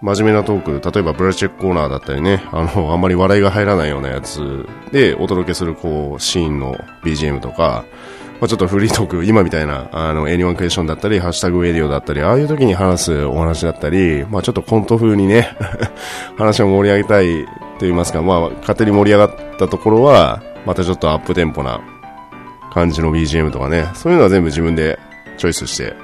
[0.00, 7.84] 真面目なトーク、例えばブラチェックコーナーだったりね、あの、あんまり笑いが入らないようなやつでお届けする、こう、シーンの BGM とか、
[8.40, 15.54] まあ、ちょっとフリートーク、今みたいな、あの、A1 クエスチョンだったり、ハッシュタグウェディオだったり、ああいう時に話すお話だったり、まあ、ちょっとコント風にね
[16.38, 17.50] 話を盛り上げたいと
[17.80, 21.80] 言いますか、まあ、勝手に盛り上がったところは、またちょっとアップテンポな
[22.72, 24.98] 感じの BGM とかね、そういうのは全部自分で
[25.36, 25.94] チョイスして、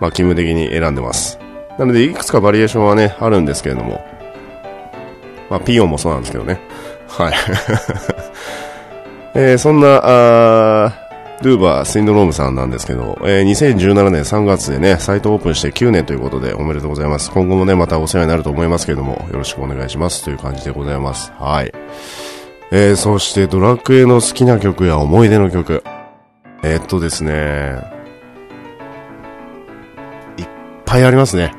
[0.00, 1.38] まあ、気分的に選んでます。
[1.78, 4.02] なので、いくつかバリエーションはね、あるんですけれども、
[5.50, 6.58] まあ、ピオンもそうなんですけどね。
[7.06, 7.34] はい。
[9.34, 10.99] えー、そんな、あ
[11.42, 17.30] ドゥーバーシンドロームさんなんですけど、えー、2017年3月でね、サイトオープンして9年ということでおめでとうございます。
[17.30, 21.32] 今後もね、またお世話になると思いますけども、よろしくお願いしますという感じでございます。
[21.38, 21.72] はい。
[22.72, 25.82] えー、そしてドラクエの好きな曲や思い出の曲。
[26.62, 27.80] えー、っとですね、
[30.36, 30.48] いっ
[30.84, 31.54] ぱいありますね。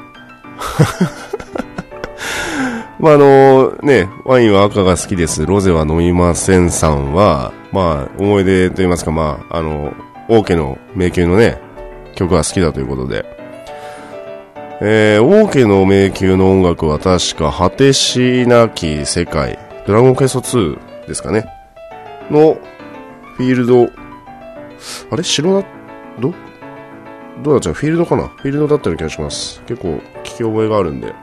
[3.02, 9.92] まあ、あのね、ワインは赤が好きです、ロゼは飲みませんさんは、まあ、思い出と言いますか、まあ、あの、
[10.30, 11.60] 王家の迷宮のね、
[12.14, 13.26] 曲が好きだということで、
[14.82, 21.48] えー、王家の迷宮の音楽は確か、果てしなき世界、ドラゴンクエスト2ですかね、
[22.30, 22.60] の、
[23.36, 23.90] フィールド、
[25.10, 25.24] あれ？
[25.24, 25.68] 城だ、
[26.20, 26.36] ど？
[27.42, 28.28] どうだっちゃうフィールドかな？
[28.28, 29.60] フィールドだったような気がします。
[29.66, 31.16] 結構聞き覚えがあるんで。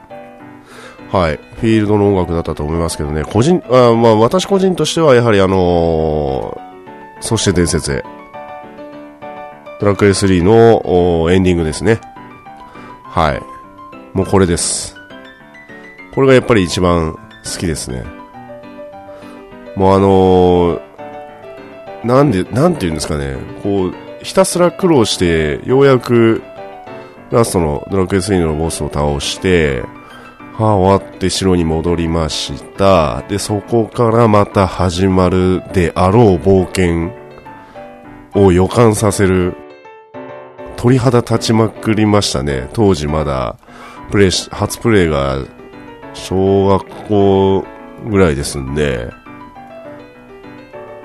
[1.11, 1.37] はい。
[1.37, 3.23] フィールドの音楽だったと思いますけどね。
[3.23, 8.03] 個人、あまあ私個人としてはやはりあのー、そして伝説へ。
[9.79, 11.99] ドラクエ3のエンディングですね。
[13.05, 13.41] はい。
[14.15, 14.95] もうこれです。
[16.13, 18.03] これがやっぱり一番好きですね。
[19.75, 23.35] もうあのー、なんで、なんて言うんですかね。
[23.63, 26.43] こう、ひたすら苦労して、ようやく、
[27.31, 29.83] ラストのドラクエ3のボスを倒して、
[30.63, 33.23] は終わって城に戻りました。
[33.29, 37.11] で、そこからまた始まるであろう冒険
[38.35, 39.55] を予感させる
[40.75, 42.69] 鳥肌立ちまくりましたね。
[42.73, 43.57] 当時まだ、
[44.11, 45.37] プレイし、初プレイが
[46.13, 47.65] 小学校
[48.09, 49.09] ぐらいですんで、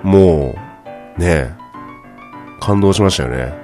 [0.03, 0.57] も
[1.17, 1.55] う、ね、
[2.61, 3.55] 感動しましたよね。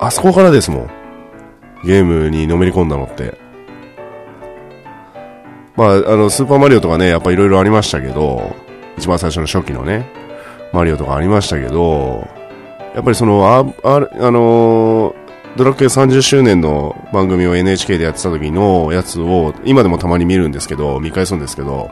[0.00, 0.90] あそこからですもん。
[1.84, 3.41] ゲームにのめり込んだのって。
[5.76, 8.54] まあ、あの、スーパーマリオとかね、やっぱいろいろありましたけど、
[8.98, 10.06] 一番最初の初期のね、
[10.72, 12.26] マリオとかありましたけど、
[12.94, 13.58] やっぱりその、あ、
[13.88, 15.14] あ、あの、
[15.56, 21.90] ドラクエ30周年の番組を NHK でやってた時のやつを、今でもたまに見るんですけど、見返すんですけど、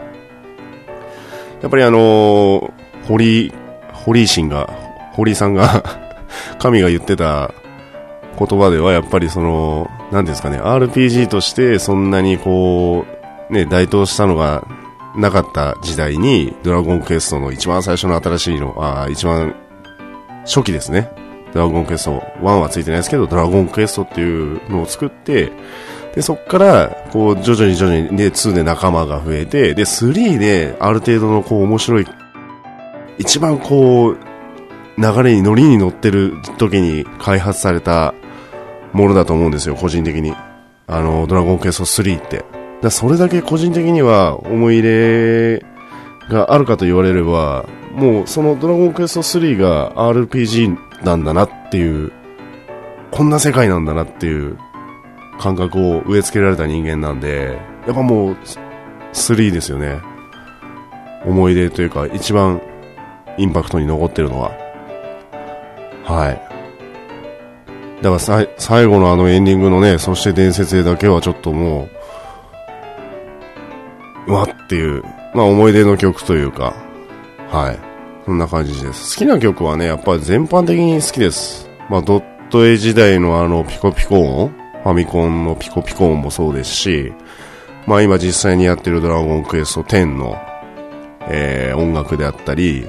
[1.63, 2.73] やっぱりあのー、
[3.07, 3.53] 堀、
[3.93, 4.69] 堀井神が、
[5.13, 5.85] 堀井さんが
[6.59, 7.53] 神が言ってた
[8.39, 13.20] 言葉では、やっぱりその、なんですかね、RPG としてそんなにこう、
[13.51, 14.67] ね、台頭したのが
[15.17, 19.55] なかった時代に、ドラゴンクエストの一番最初の新しいの、あ一番
[20.45, 21.11] 初期ですね。
[21.53, 25.53] ドラゴンクエスト1はついてないですけど、ドラゴンクエストっていうのを作って、
[26.15, 32.07] で、そっから、こう、徐々に徐々に、で、2で仲間が増えて、で、3で、ある程度の、こう、面白い、
[33.19, 34.19] 一番こう、
[34.99, 38.15] 流れに乗りに乗ってる時に開発された
[38.93, 40.35] ものだと思うんですよ、個人的に。
[40.87, 42.45] あの、ドラゴンクエスト3って。
[42.83, 45.67] だそれだけ個人的には思い入れ
[46.31, 52.13] があるかと言われれば、もうそのドラゴンクエスト3が RPG なんだなっていう、
[53.11, 54.57] こんな世界なんだなっていう
[55.39, 58.37] 感覚を植え付けられた人間なんで、やっぱもう
[59.13, 60.01] 3ですよね。
[61.27, 62.63] 思い出というか一番
[63.37, 64.53] インパクトに残ってるのは。
[66.05, 66.43] はい。
[68.03, 72.00] だから最後のあのエンディングのね、そして伝説だけはちょっともう、
[74.27, 75.03] うわっていう、
[75.35, 76.75] まあ思い出の曲というか、
[77.49, 77.79] はい。
[78.25, 79.19] そんな感じです。
[79.19, 81.69] 好きな曲はね、やっぱり全般的に好きです。
[81.89, 84.49] まあドット絵時代のあのピコピコ音、
[84.83, 87.13] ファミコンのピコピコ音もそうですし、
[87.87, 90.37] まあ今実際にやってるドラゴンクエスト10の、
[91.29, 92.87] えー、音楽であったり、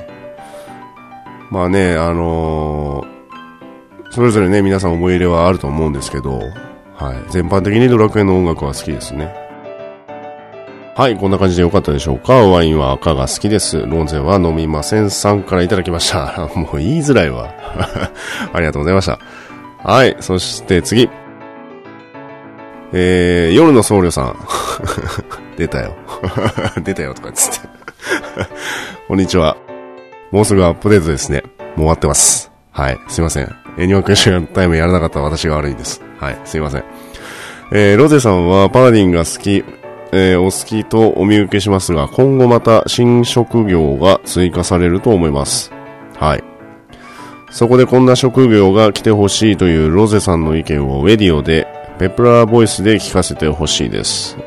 [1.49, 6.39] まあね、あのー、それぞれね、皆さん思い入れはあると思うんですけど、
[6.95, 7.31] はい。
[7.31, 9.40] 全般的にドラクエの音楽は好きですね。
[10.93, 13.85] はい、こんな感じでよかったでしょうかワインは赤が好きです。
[13.85, 16.49] ロンゼは飲みませんさんからいただきました。
[16.53, 17.53] もう言いづらいわ。
[18.51, 19.17] ありがとうございました。
[19.83, 21.09] はい、そして次。
[22.91, 24.35] えー、夜の僧侶さん。
[25.55, 25.95] 出たよ。
[26.83, 27.69] 出たよとかつって。
[29.07, 29.55] こんにちは。
[30.31, 31.41] もうすぐアップデートですね。
[31.57, 32.51] もう終わってます。
[32.71, 33.55] はい、すいません。
[33.77, 36.01] エニワクエションタイムやらなかった私が悪いんです。
[36.19, 36.83] はい、すいません。
[37.71, 39.63] えー、ロゼさんはパラディンが好き、
[40.13, 45.71] えー、お好きとお見受けしますが、今後また新職業が追加されると思います。
[46.17, 46.43] はい。
[47.49, 51.67] そこでこんな職業が来てほしいというロゼさんの意見をウェディオで、
[51.99, 54.37] ペプラーボイスで聞かせてほしいです。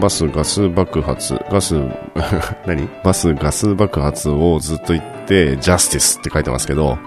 [0.00, 1.74] バスガス爆発、ガス、
[2.66, 2.88] 何？
[3.04, 6.98] バスガス爆発をずっと言って、ジャスティスって書いてますけど、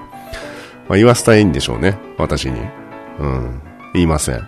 [0.88, 1.98] まあ、言わせたいんでしょうね。
[2.18, 2.60] 私に。
[3.20, 3.62] うん。
[3.94, 4.48] 言いません。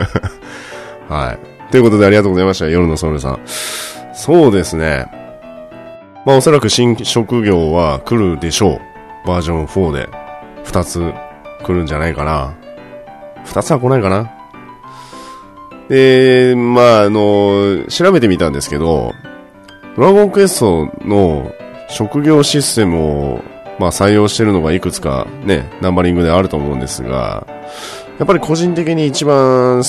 [1.08, 1.55] はい。
[1.70, 2.68] ということでありがとうございました。
[2.68, 3.40] 夜のソウルさん。
[4.14, 5.06] そうですね。
[6.24, 8.80] まあおそらく新職業は来るでしょ
[9.24, 9.28] う。
[9.28, 10.08] バージョン4で。
[10.64, 11.12] 2つ
[11.64, 12.54] 来るんじゃないかな。
[13.44, 14.32] 2つは来ないかな。
[15.88, 19.12] で、まああの、調べてみたんですけど、
[19.96, 21.52] ドラゴンクエストの
[21.88, 23.40] 職業システムを、
[23.78, 27.46] まあ採用してるのがいくつかね、ナンバリングであると思うんですが、
[28.18, 29.84] やっぱり個人的に一番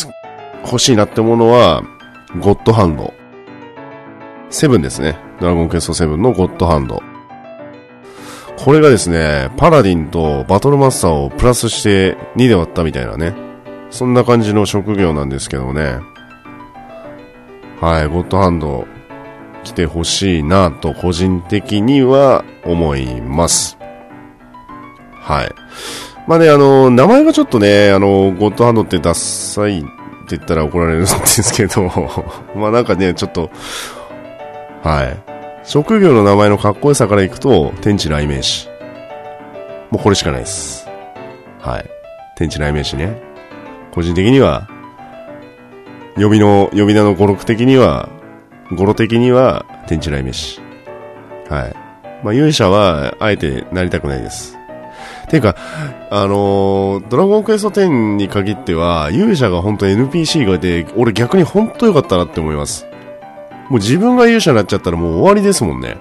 [0.68, 1.82] 欲しいなってものは、
[2.40, 3.14] ゴッドハンド。
[4.50, 5.18] セブンですね。
[5.40, 7.02] ドラゴンクエスト7のゴッドハンド。
[8.58, 13.34] これがですね、パラディンとバトルマスターをプラスして2で割ったみたいなね。
[13.90, 16.00] そんな感じの職業なんですけどね。
[17.80, 18.88] はい、ゴッドハンド
[19.64, 23.78] 来てほしいなと個人的には思います。
[25.14, 25.50] はい。
[26.28, 29.86] まあね、あの、名前がちょっとね、あの、ゴッドハンドってダッサい
[30.28, 31.90] って言ったら怒られるんですけど、
[32.54, 33.50] まあなんかね、ちょっと、
[34.84, 35.18] はい。
[35.64, 38.68] 職業の名前のかっこよさからいくと、天地雷鳴詞。
[39.90, 40.88] もうこれしかないです。
[41.62, 41.86] はい。
[42.36, 43.22] 天地雷鳴詞ね。
[43.92, 44.68] 個人的には、
[46.18, 48.10] 呼びの、呼び名の語録的には、
[48.74, 50.60] 語呂的には、天地雷鳴詞。
[51.50, 51.76] はい。
[52.22, 54.57] まあ勇者は、あえてなりたくないです。
[55.30, 55.56] ていうか、
[56.10, 62.86] あのー、ドラゴンクエスト10に限っては、勇者が本当 NPC がいて、俺逆に本当良かったなって思います。
[63.70, 65.98] もう自分が勇者になっちゃったらもう終わりですもんね。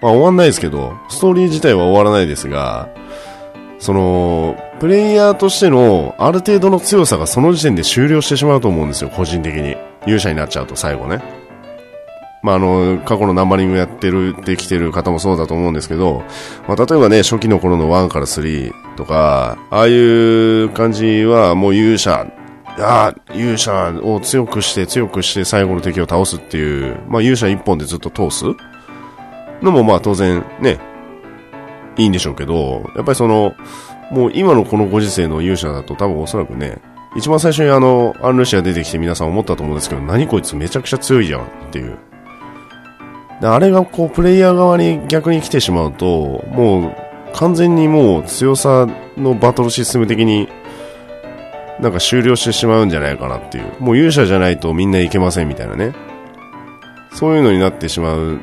[0.00, 2.88] まあ終わんないですけど、ストーリー自体は終わらないですが、
[3.78, 9.76] その、プレイヤーとしてのある程度の強さがその時点で終了してしまうと思うんですよ、個人的に。
[10.02, 11.45] 勇者になっちゃうと最後ね。
[12.42, 16.22] まあ、あの、過去のナンバリングやってる、できてる方もそうだと思うんですけど、
[16.68, 22.26] まあ、例えばね、初期の頃の1から3とか、ああいう感じはもう勇者、
[22.78, 28.44] あ勇者を強くして強くして最後の敵を倒すっていう、まあ、勇者一本でずっと通す
[29.62, 30.78] のもまあ当然ね、
[31.96, 33.54] いいんでしょうけど、やっぱりその、
[34.10, 36.78] もう今のこのご時世の勇者だと多分おそらくね、
[37.16, 41.96] 一番最初にあの、アンルシア出てきて皆さん思ったと思うんですけど、何こいつめちゃくちゃ強いじゃんっていう。
[43.40, 50.48] であれがこう、プレイヤー側に逆に来てしまうと、もう、完全にもう強さのバトルシステム的に
[51.80, 53.72] なんか終了してしまうんじゃないかなっていう。
[53.78, 55.92] もう勇者じゃないとみんないけませんみたいなね。
[57.12, 58.40] そういうのになってしまう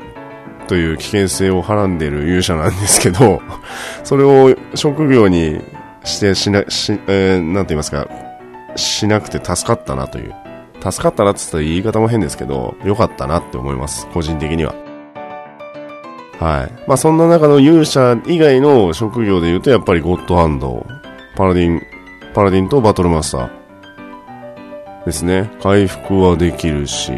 [0.68, 3.41] という危険性をはらんでる勇者なんですけど、
[4.04, 5.62] それを職業に
[6.04, 8.08] してしな、し、えー、なんて言いますか、
[8.76, 10.34] しなくて助かったなという。
[10.80, 14.08] 助かったなって言ったら言い方も変ですけど、良かったなって思います。
[14.14, 14.76] 個人的には。
[16.40, 16.84] はい。
[16.88, 20.86] まあそんな中の勇者以外の職業で言うと、やっぱりゴッドハンド、
[21.36, 21.82] パラディン、
[22.34, 25.52] パラディンとバトルマスターですね。
[25.62, 27.12] 回復はできるし、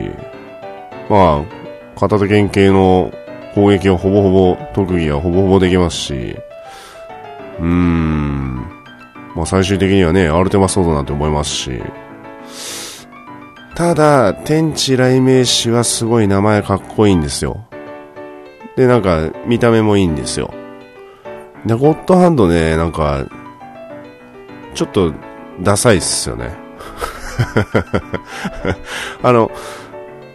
[1.10, 3.12] まあ、片手剣系の
[3.54, 6.36] 攻撃はほぼほぼ、特技はほぼほぼできますし、
[7.60, 8.56] うーん、
[9.36, 11.82] まあ最終的にはね、アルテマソードなんて思いますし、
[13.76, 17.66] ただ、天地雷鳴士はすごい名前かっこいいんですよ。
[18.76, 20.54] で、なんか、見た目もいいんですよ。
[21.66, 23.26] で、ゴッドハンドね、なんか、
[24.74, 25.14] ちょっと、
[25.62, 26.56] ダサいっすよね。
[29.24, 29.50] あの、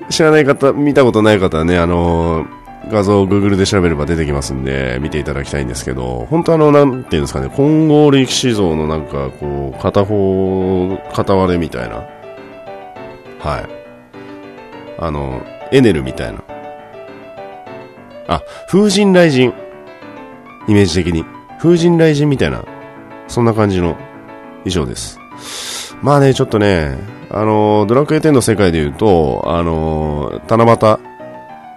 [0.09, 2.47] 知らない方、見たことない方はね、あの
[2.91, 11.97] 画像を Google で調べれば出てきますんで、見ていただきたいんですけど、本当あの、なんていうんですかね、混合力士像のなんか、こう、片方、片割れみたいな。
[13.39, 13.65] はい。
[14.99, 16.43] あの、エネルみたいな。
[18.31, 19.45] あ、風神雷神。
[20.69, 21.25] イメージ的に。
[21.59, 22.65] 風神雷神みたいな、
[23.27, 23.97] そんな感じの
[24.65, 25.19] 衣装です。
[26.01, 26.97] まあね、ちょっとね、
[27.29, 30.99] あの、ドラクエ10の世界で言うと、あの、七夕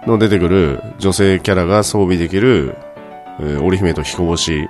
[0.06, 2.76] の出てくる女性キャラが装備できる、
[3.40, 4.68] えー、織姫と彦星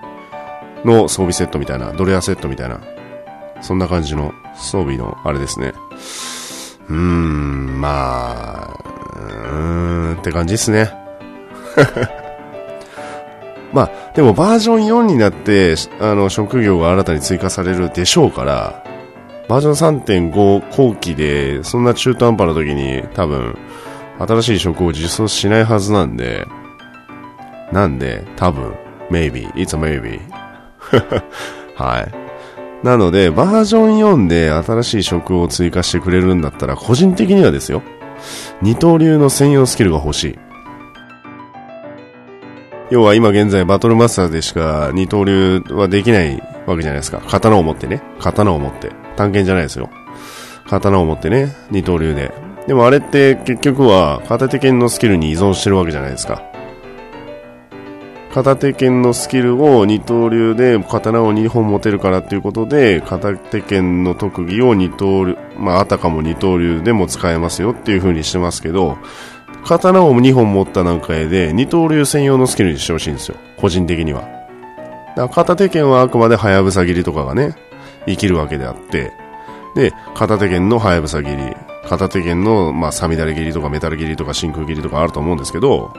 [0.86, 2.80] の装備セットみたいな、ドレアセットみたいな、
[3.60, 5.74] そんな感じの装備のあれですね。
[6.88, 8.84] うーん、まあ、
[9.16, 11.03] うーんって感じですね。
[13.72, 18.84] まあ、でもバージョン4になって、あの、職業が新たに追加されるでしょうから、
[19.48, 23.58] バージョン3.5後期で、そんな中途半端な時に多分、
[24.18, 26.46] 新しい職を実装しないはずなんで、
[27.72, 28.74] なんで、多分、
[29.10, 30.20] maybe, it's a maybe.
[31.74, 32.86] はい。
[32.86, 37.82] なので、バージョン4で新しい職を追加してくれるんだったら、個人的にはですよ、
[38.62, 40.38] 二刀流の専用スキルが欲しい。
[42.94, 47.20] 要は今現在バトルマスターでしか二刀流はできないわけじゃないですか。
[47.26, 48.00] 刀を持ってね。
[48.20, 48.90] 刀を持って。
[49.16, 49.90] 探検じゃないですよ。
[50.68, 52.32] 刀を持ってね、二刀流で。
[52.68, 56.44] でもあれって結局は片手剣のスキルに依存してるわけじゃないですか。
[58.32, 68.98] 片手剣のスキルを二刀流で刀を2本持てるからっていうことで、片手剣の特技を二刀流、まあ、あたかも二刀流でも使えますよっていう風にしてますけど、
[69.64, 73.36] 刀を2本持った段階で二刀流専用のスキルにしてほしいんですよ。
[73.56, 74.22] 個人的には。
[74.22, 77.56] だから片手剣はあくまでハヤブサ切りとかがね、
[78.06, 79.12] 生きるわけであって、
[79.74, 81.56] で、片手剣のハヤブサ切り、
[81.88, 85.92] 片手剣の、まあ、サミダレ切りとかメタル切りとか真空切りとかあると思うんですけど、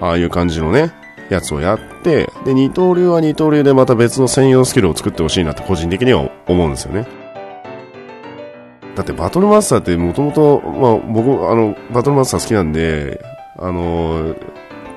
[0.00, 0.92] ああいう感じのね、
[1.30, 7.06] やつをやって、で、二刀流は二刀流でまた別の専用スキルを作ってほしいなって個人的には思うんですよね。
[8.94, 13.24] だってバトルマスターってもともと、まあ僕、あの、バトルマスター好きなんで、
[13.58, 14.34] あの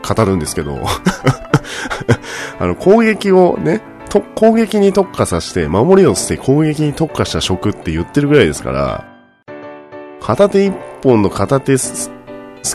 [0.07, 0.79] 語るんですけど
[2.59, 9.05] あの、攻撃をね、と、攻撃に特化させて、守りを捨て攻撃に特化した職って言ってるぐらいですから、
[10.21, 12.11] 片手一本の片手ス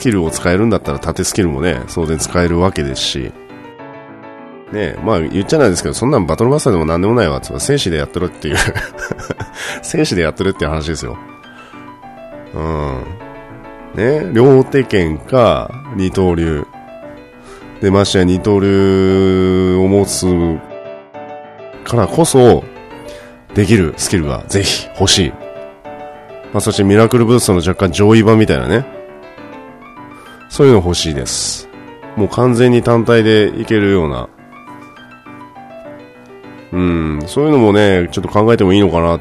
[0.01, 3.33] キルを使えるんだったら縦スキルもね、当然使えるわけですし、
[4.73, 8.57] ねまあ言っちゃないですけど、そんなんバトルマスターでも何でもないわ、つまり戦士でやってるっていう
[9.83, 11.16] 戦士でやってるっていう話ですよ。
[12.55, 13.05] うん。
[13.95, 16.66] ね両手剣か、二刀流。
[17.81, 20.27] で、ましてや二刀流を持つ
[21.85, 22.64] からこそ、
[23.55, 25.33] できるスキルがぜひ欲しい。
[26.53, 28.85] まあ、そしてミラクルブーストの若干上位版みたいなね。
[30.49, 31.69] そういうの欲しいです。
[32.16, 34.29] もう完全に単体でいけるような。
[36.73, 39.19] うん、そういうのもね、ちょっと考えてもいいのかな、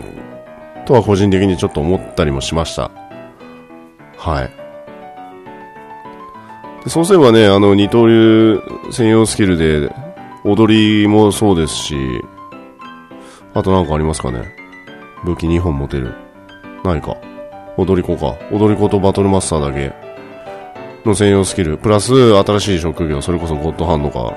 [0.85, 2.91] とは個人的にちょっと思ったりもしました。
[4.17, 4.67] はい。
[6.83, 9.93] でそうすればね、あの、二刀流専用スキルで、
[10.43, 11.95] 踊りもそうですし、
[13.53, 14.43] あとなんかありますかね
[15.25, 16.13] 武器2本持てる。
[16.83, 17.17] 何か。
[17.75, 18.37] 踊り子か。
[18.51, 19.93] 踊り子とバトルマスターだけ
[21.05, 21.77] の専用スキル。
[21.77, 24.33] プラス新しい職業、それこそゴッドハンドか。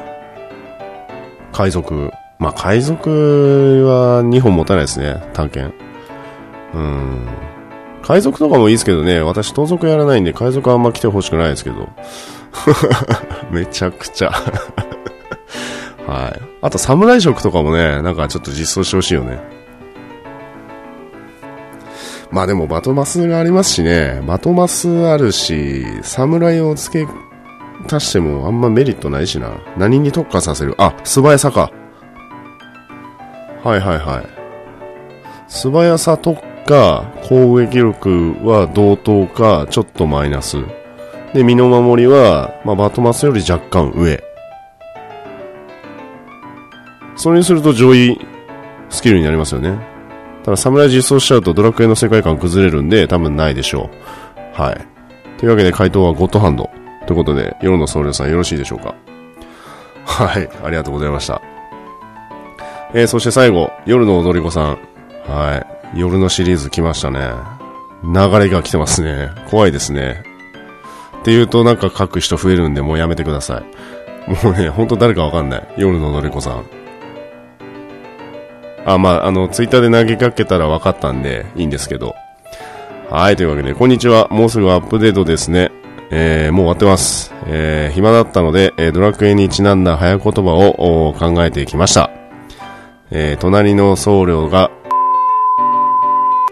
[1.52, 2.10] 海賊。
[2.40, 5.22] まあ、海賊は2本持たないですね。
[5.34, 5.74] 探検。
[6.74, 7.28] うん。
[8.02, 9.20] 海賊とかもいいですけどね。
[9.20, 11.90] 私盗賊やらないんで海賊あんま来てほしくないですけど。
[13.52, 14.30] めちゃくちゃ
[16.08, 16.40] はい。
[16.62, 19.38] あと、侍色とかもね、なんかちょっと実装してほしいよね。
[22.30, 27.12] まあでも、バトマスがありますしね、バトマスあるし、侍を付け
[27.94, 29.50] 足してもあんまメリットないしな。
[29.76, 30.74] 何に特化させる？
[30.78, 31.70] あ、素早さか。
[33.62, 34.26] はいはいはい。
[35.48, 40.58] 素早さ特化、攻撃力は同等か、ちょっとマイナス。
[41.34, 44.22] で、身の守りは、まあ、バトマスより若干上。
[47.16, 48.18] それにすると上位
[48.88, 49.78] スキルになりますよね。
[50.42, 53.90] ただ、侍実装しちゃうとドラクエの世界観崩れるんで、多分ないでしょ
[54.56, 54.60] う。
[54.60, 54.86] はい。
[55.38, 56.70] というわけで回答はゴッドハンド。
[57.06, 58.94] ということで、夜の僧侶さんよろしいでしょうか
[60.04, 60.48] はい。
[60.64, 61.42] ありがとうございました。
[62.92, 64.78] えー、そして最後、夜の踊り子さん。
[65.26, 65.64] は
[65.94, 65.98] い。
[65.98, 67.20] 夜のシリーズ来ましたね。
[68.02, 69.30] 流れが来てますね。
[69.48, 70.24] 怖いですね。
[71.20, 73.62] って言うとなんか書く人増えるんでもうやめてくださ
[74.28, 74.44] い。
[74.44, 75.68] もうね、ほんと誰かわかんない。
[75.76, 76.64] 夜の踊り子さん。
[78.86, 82.14] あ、まあ、あの、ツイッターで投げかけたら分かったんで、いいんですけど。
[83.10, 84.28] はい、というわけで、こんにちは。
[84.30, 85.70] もうすぐアップデートですね。
[86.10, 87.32] えー、もう終わってます。
[87.46, 92.19] えー、暇だったので、え、ドラクエにちなんだ早言葉を考えてきました。
[93.12, 94.70] えー、隣の僧侶が、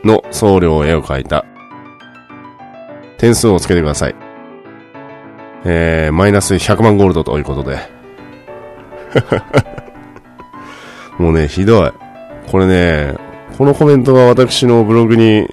[0.05, 1.45] の僧侶を絵を描いた。
[3.17, 4.17] 点数をつけてください。
[5.65, 7.79] えー、マイナス100万ゴールドということで。
[11.19, 11.93] もうね、ひどい。
[12.51, 13.15] これね、
[13.57, 15.49] このコメントが私のブログに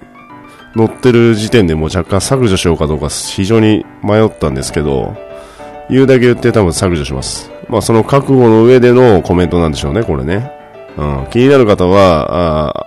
[0.75, 5.15] 載ってる時点でもう若干削除しようかどうか非常に迷ったんですけど、
[5.87, 7.51] 言うだけ言って多分削除します。
[7.69, 10.64] まあその覚悟の上でのコメントなんでしょうね、これね。
[10.97, 12.85] うん、気になる方は、あ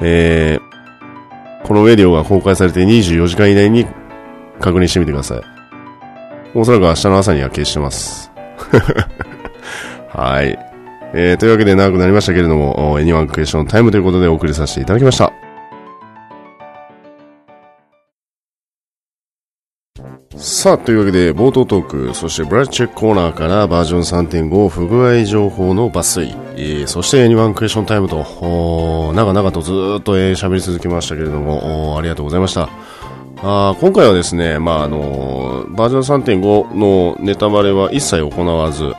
[0.00, 3.86] えー、このウェディオが公開されて24時間以内に
[4.60, 5.42] 確認してみてください。
[6.54, 8.30] おそらく明日の朝には消してます。
[10.08, 10.58] はい。
[11.12, 15.45] えー、というわけで長くなりましたけれども、エニワンクエッションタイムということでお送りさせていただきました。
[20.36, 24.00] さあ、というわけで、冒頭トーク、そしてブラッチェックコーナーからバージョン
[24.50, 32.68] 3.5不具合情報の抜粋、えー、そして Anyone Question Time と、長々とずっと喋、えー、り続けましたけれども、ありがとうございました。
[33.42, 38.94] あ今回はですね、まああのー、バージョン3.5のネタバレは一切行わず、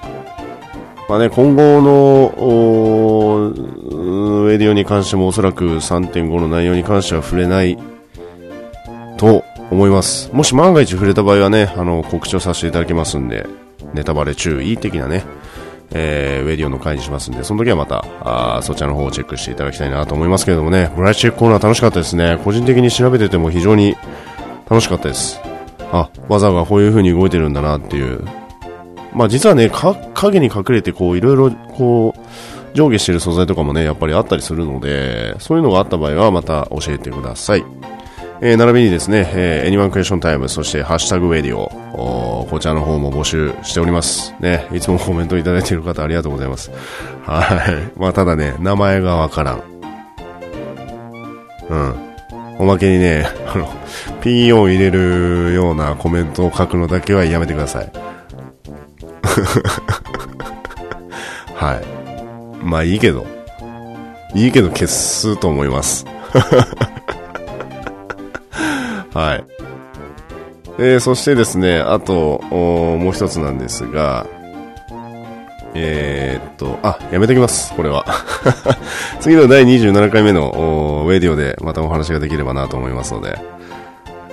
[1.10, 3.52] まあね、今後の
[4.52, 7.78] ウェディオに関してもおそらく3.5の内容に関しては触れない
[9.18, 10.30] と思います。
[10.34, 13.46] もし万が一触れた場合はね、あの、告知をさせていただきますんで、
[13.94, 15.24] ネタバレ注意的なね、
[15.92, 22.40] えー、ウェディオの回にしますんで、その時はまた、あそちらの方をチェックしていただきたいなと思いますけれどもね、プライスチェックコーナー楽しかったですね。
[22.44, 23.96] 個人的に調べてても非常に
[24.70, 25.40] 楽しかったです。
[25.92, 28.26] あ、バザーがこういう風に動いてるんだなっていう、
[29.14, 37.64] まあ実はね、か影に隠れてこういろいろこう上下している素材とかもね、やっぱりあったりするので、そういうのがあった場合はまた教えてください。
[38.40, 41.70] えー、並びにですね、えー、 Anyone Question Time、そしてハッシュタグウェディオ、
[42.50, 44.36] こちらの方も募集しております。
[44.40, 46.70] ね、いつもコメントいただいている方ありがとうございます。
[47.26, 47.92] はい。
[48.00, 49.64] まあただね、名前がわからん。
[51.70, 51.96] うん。
[52.60, 53.68] おまけにね、あの、
[54.22, 57.92] P を入れるようなコメントを書くのだけはやめてください。
[61.56, 61.82] はい。
[62.64, 63.26] まあいいけど。
[64.36, 66.06] いいけど消すと思います。
[69.18, 69.44] はい。
[70.78, 74.28] えー、そしてですね、あと、もう一つなんですが、
[75.74, 78.06] えー、っと、あ、やめときます、これは。
[79.20, 83.40] 次の第27回目のウェディオでまたお話ができればなと思いますので、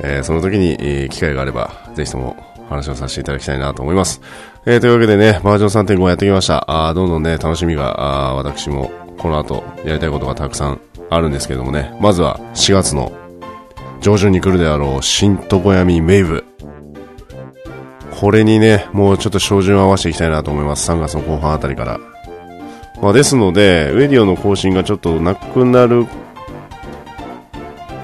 [0.03, 2.37] えー、その時に、えー、機会があれば、ぜひとも
[2.69, 4.21] 話をさせていただきたいなと思います。
[4.67, 6.89] えー、というわけでね、バージョン3.5やってきました。
[6.89, 13.11] あどんどんね、楽しみが、あ私もこの後やりたいことがたくさんあるんですけどもね、まずは4月の
[14.05, 16.45] 上旬に来るであろう新床闇メイブ。
[18.11, 20.91] これにね、もうちょっと照準を合わせていきたいなと思います。
[20.91, 21.99] 3月の後半あたりから。
[23.01, 26.05] まあ、ですので、ウェディオの更新がちょっとなくなる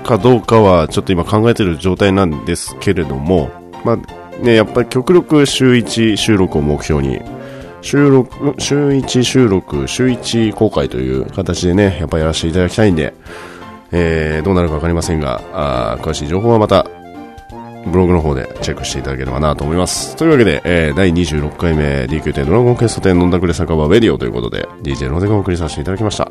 [0.02, 3.50] かどうかはちょっと今考えてる状態なんですけれども、
[3.84, 7.20] まあね、やっぱり極力週1収録を目標に、
[7.82, 13.12] 収録、週1収録、週1公開という形でね、やっぱやらせていただきたいんで、
[13.92, 16.86] えー、どうなるかわかりませんが、あ詳しい情報はまた、
[17.86, 20.16] ブログの方でチェックしていただければなと思います。
[20.16, 26.30] というわけで、えー、第26回目 DQ 10ドラゴンクエスト10飲んだくれ酒場ウェディオということで、DJ ロゼがお送りさせていただきました。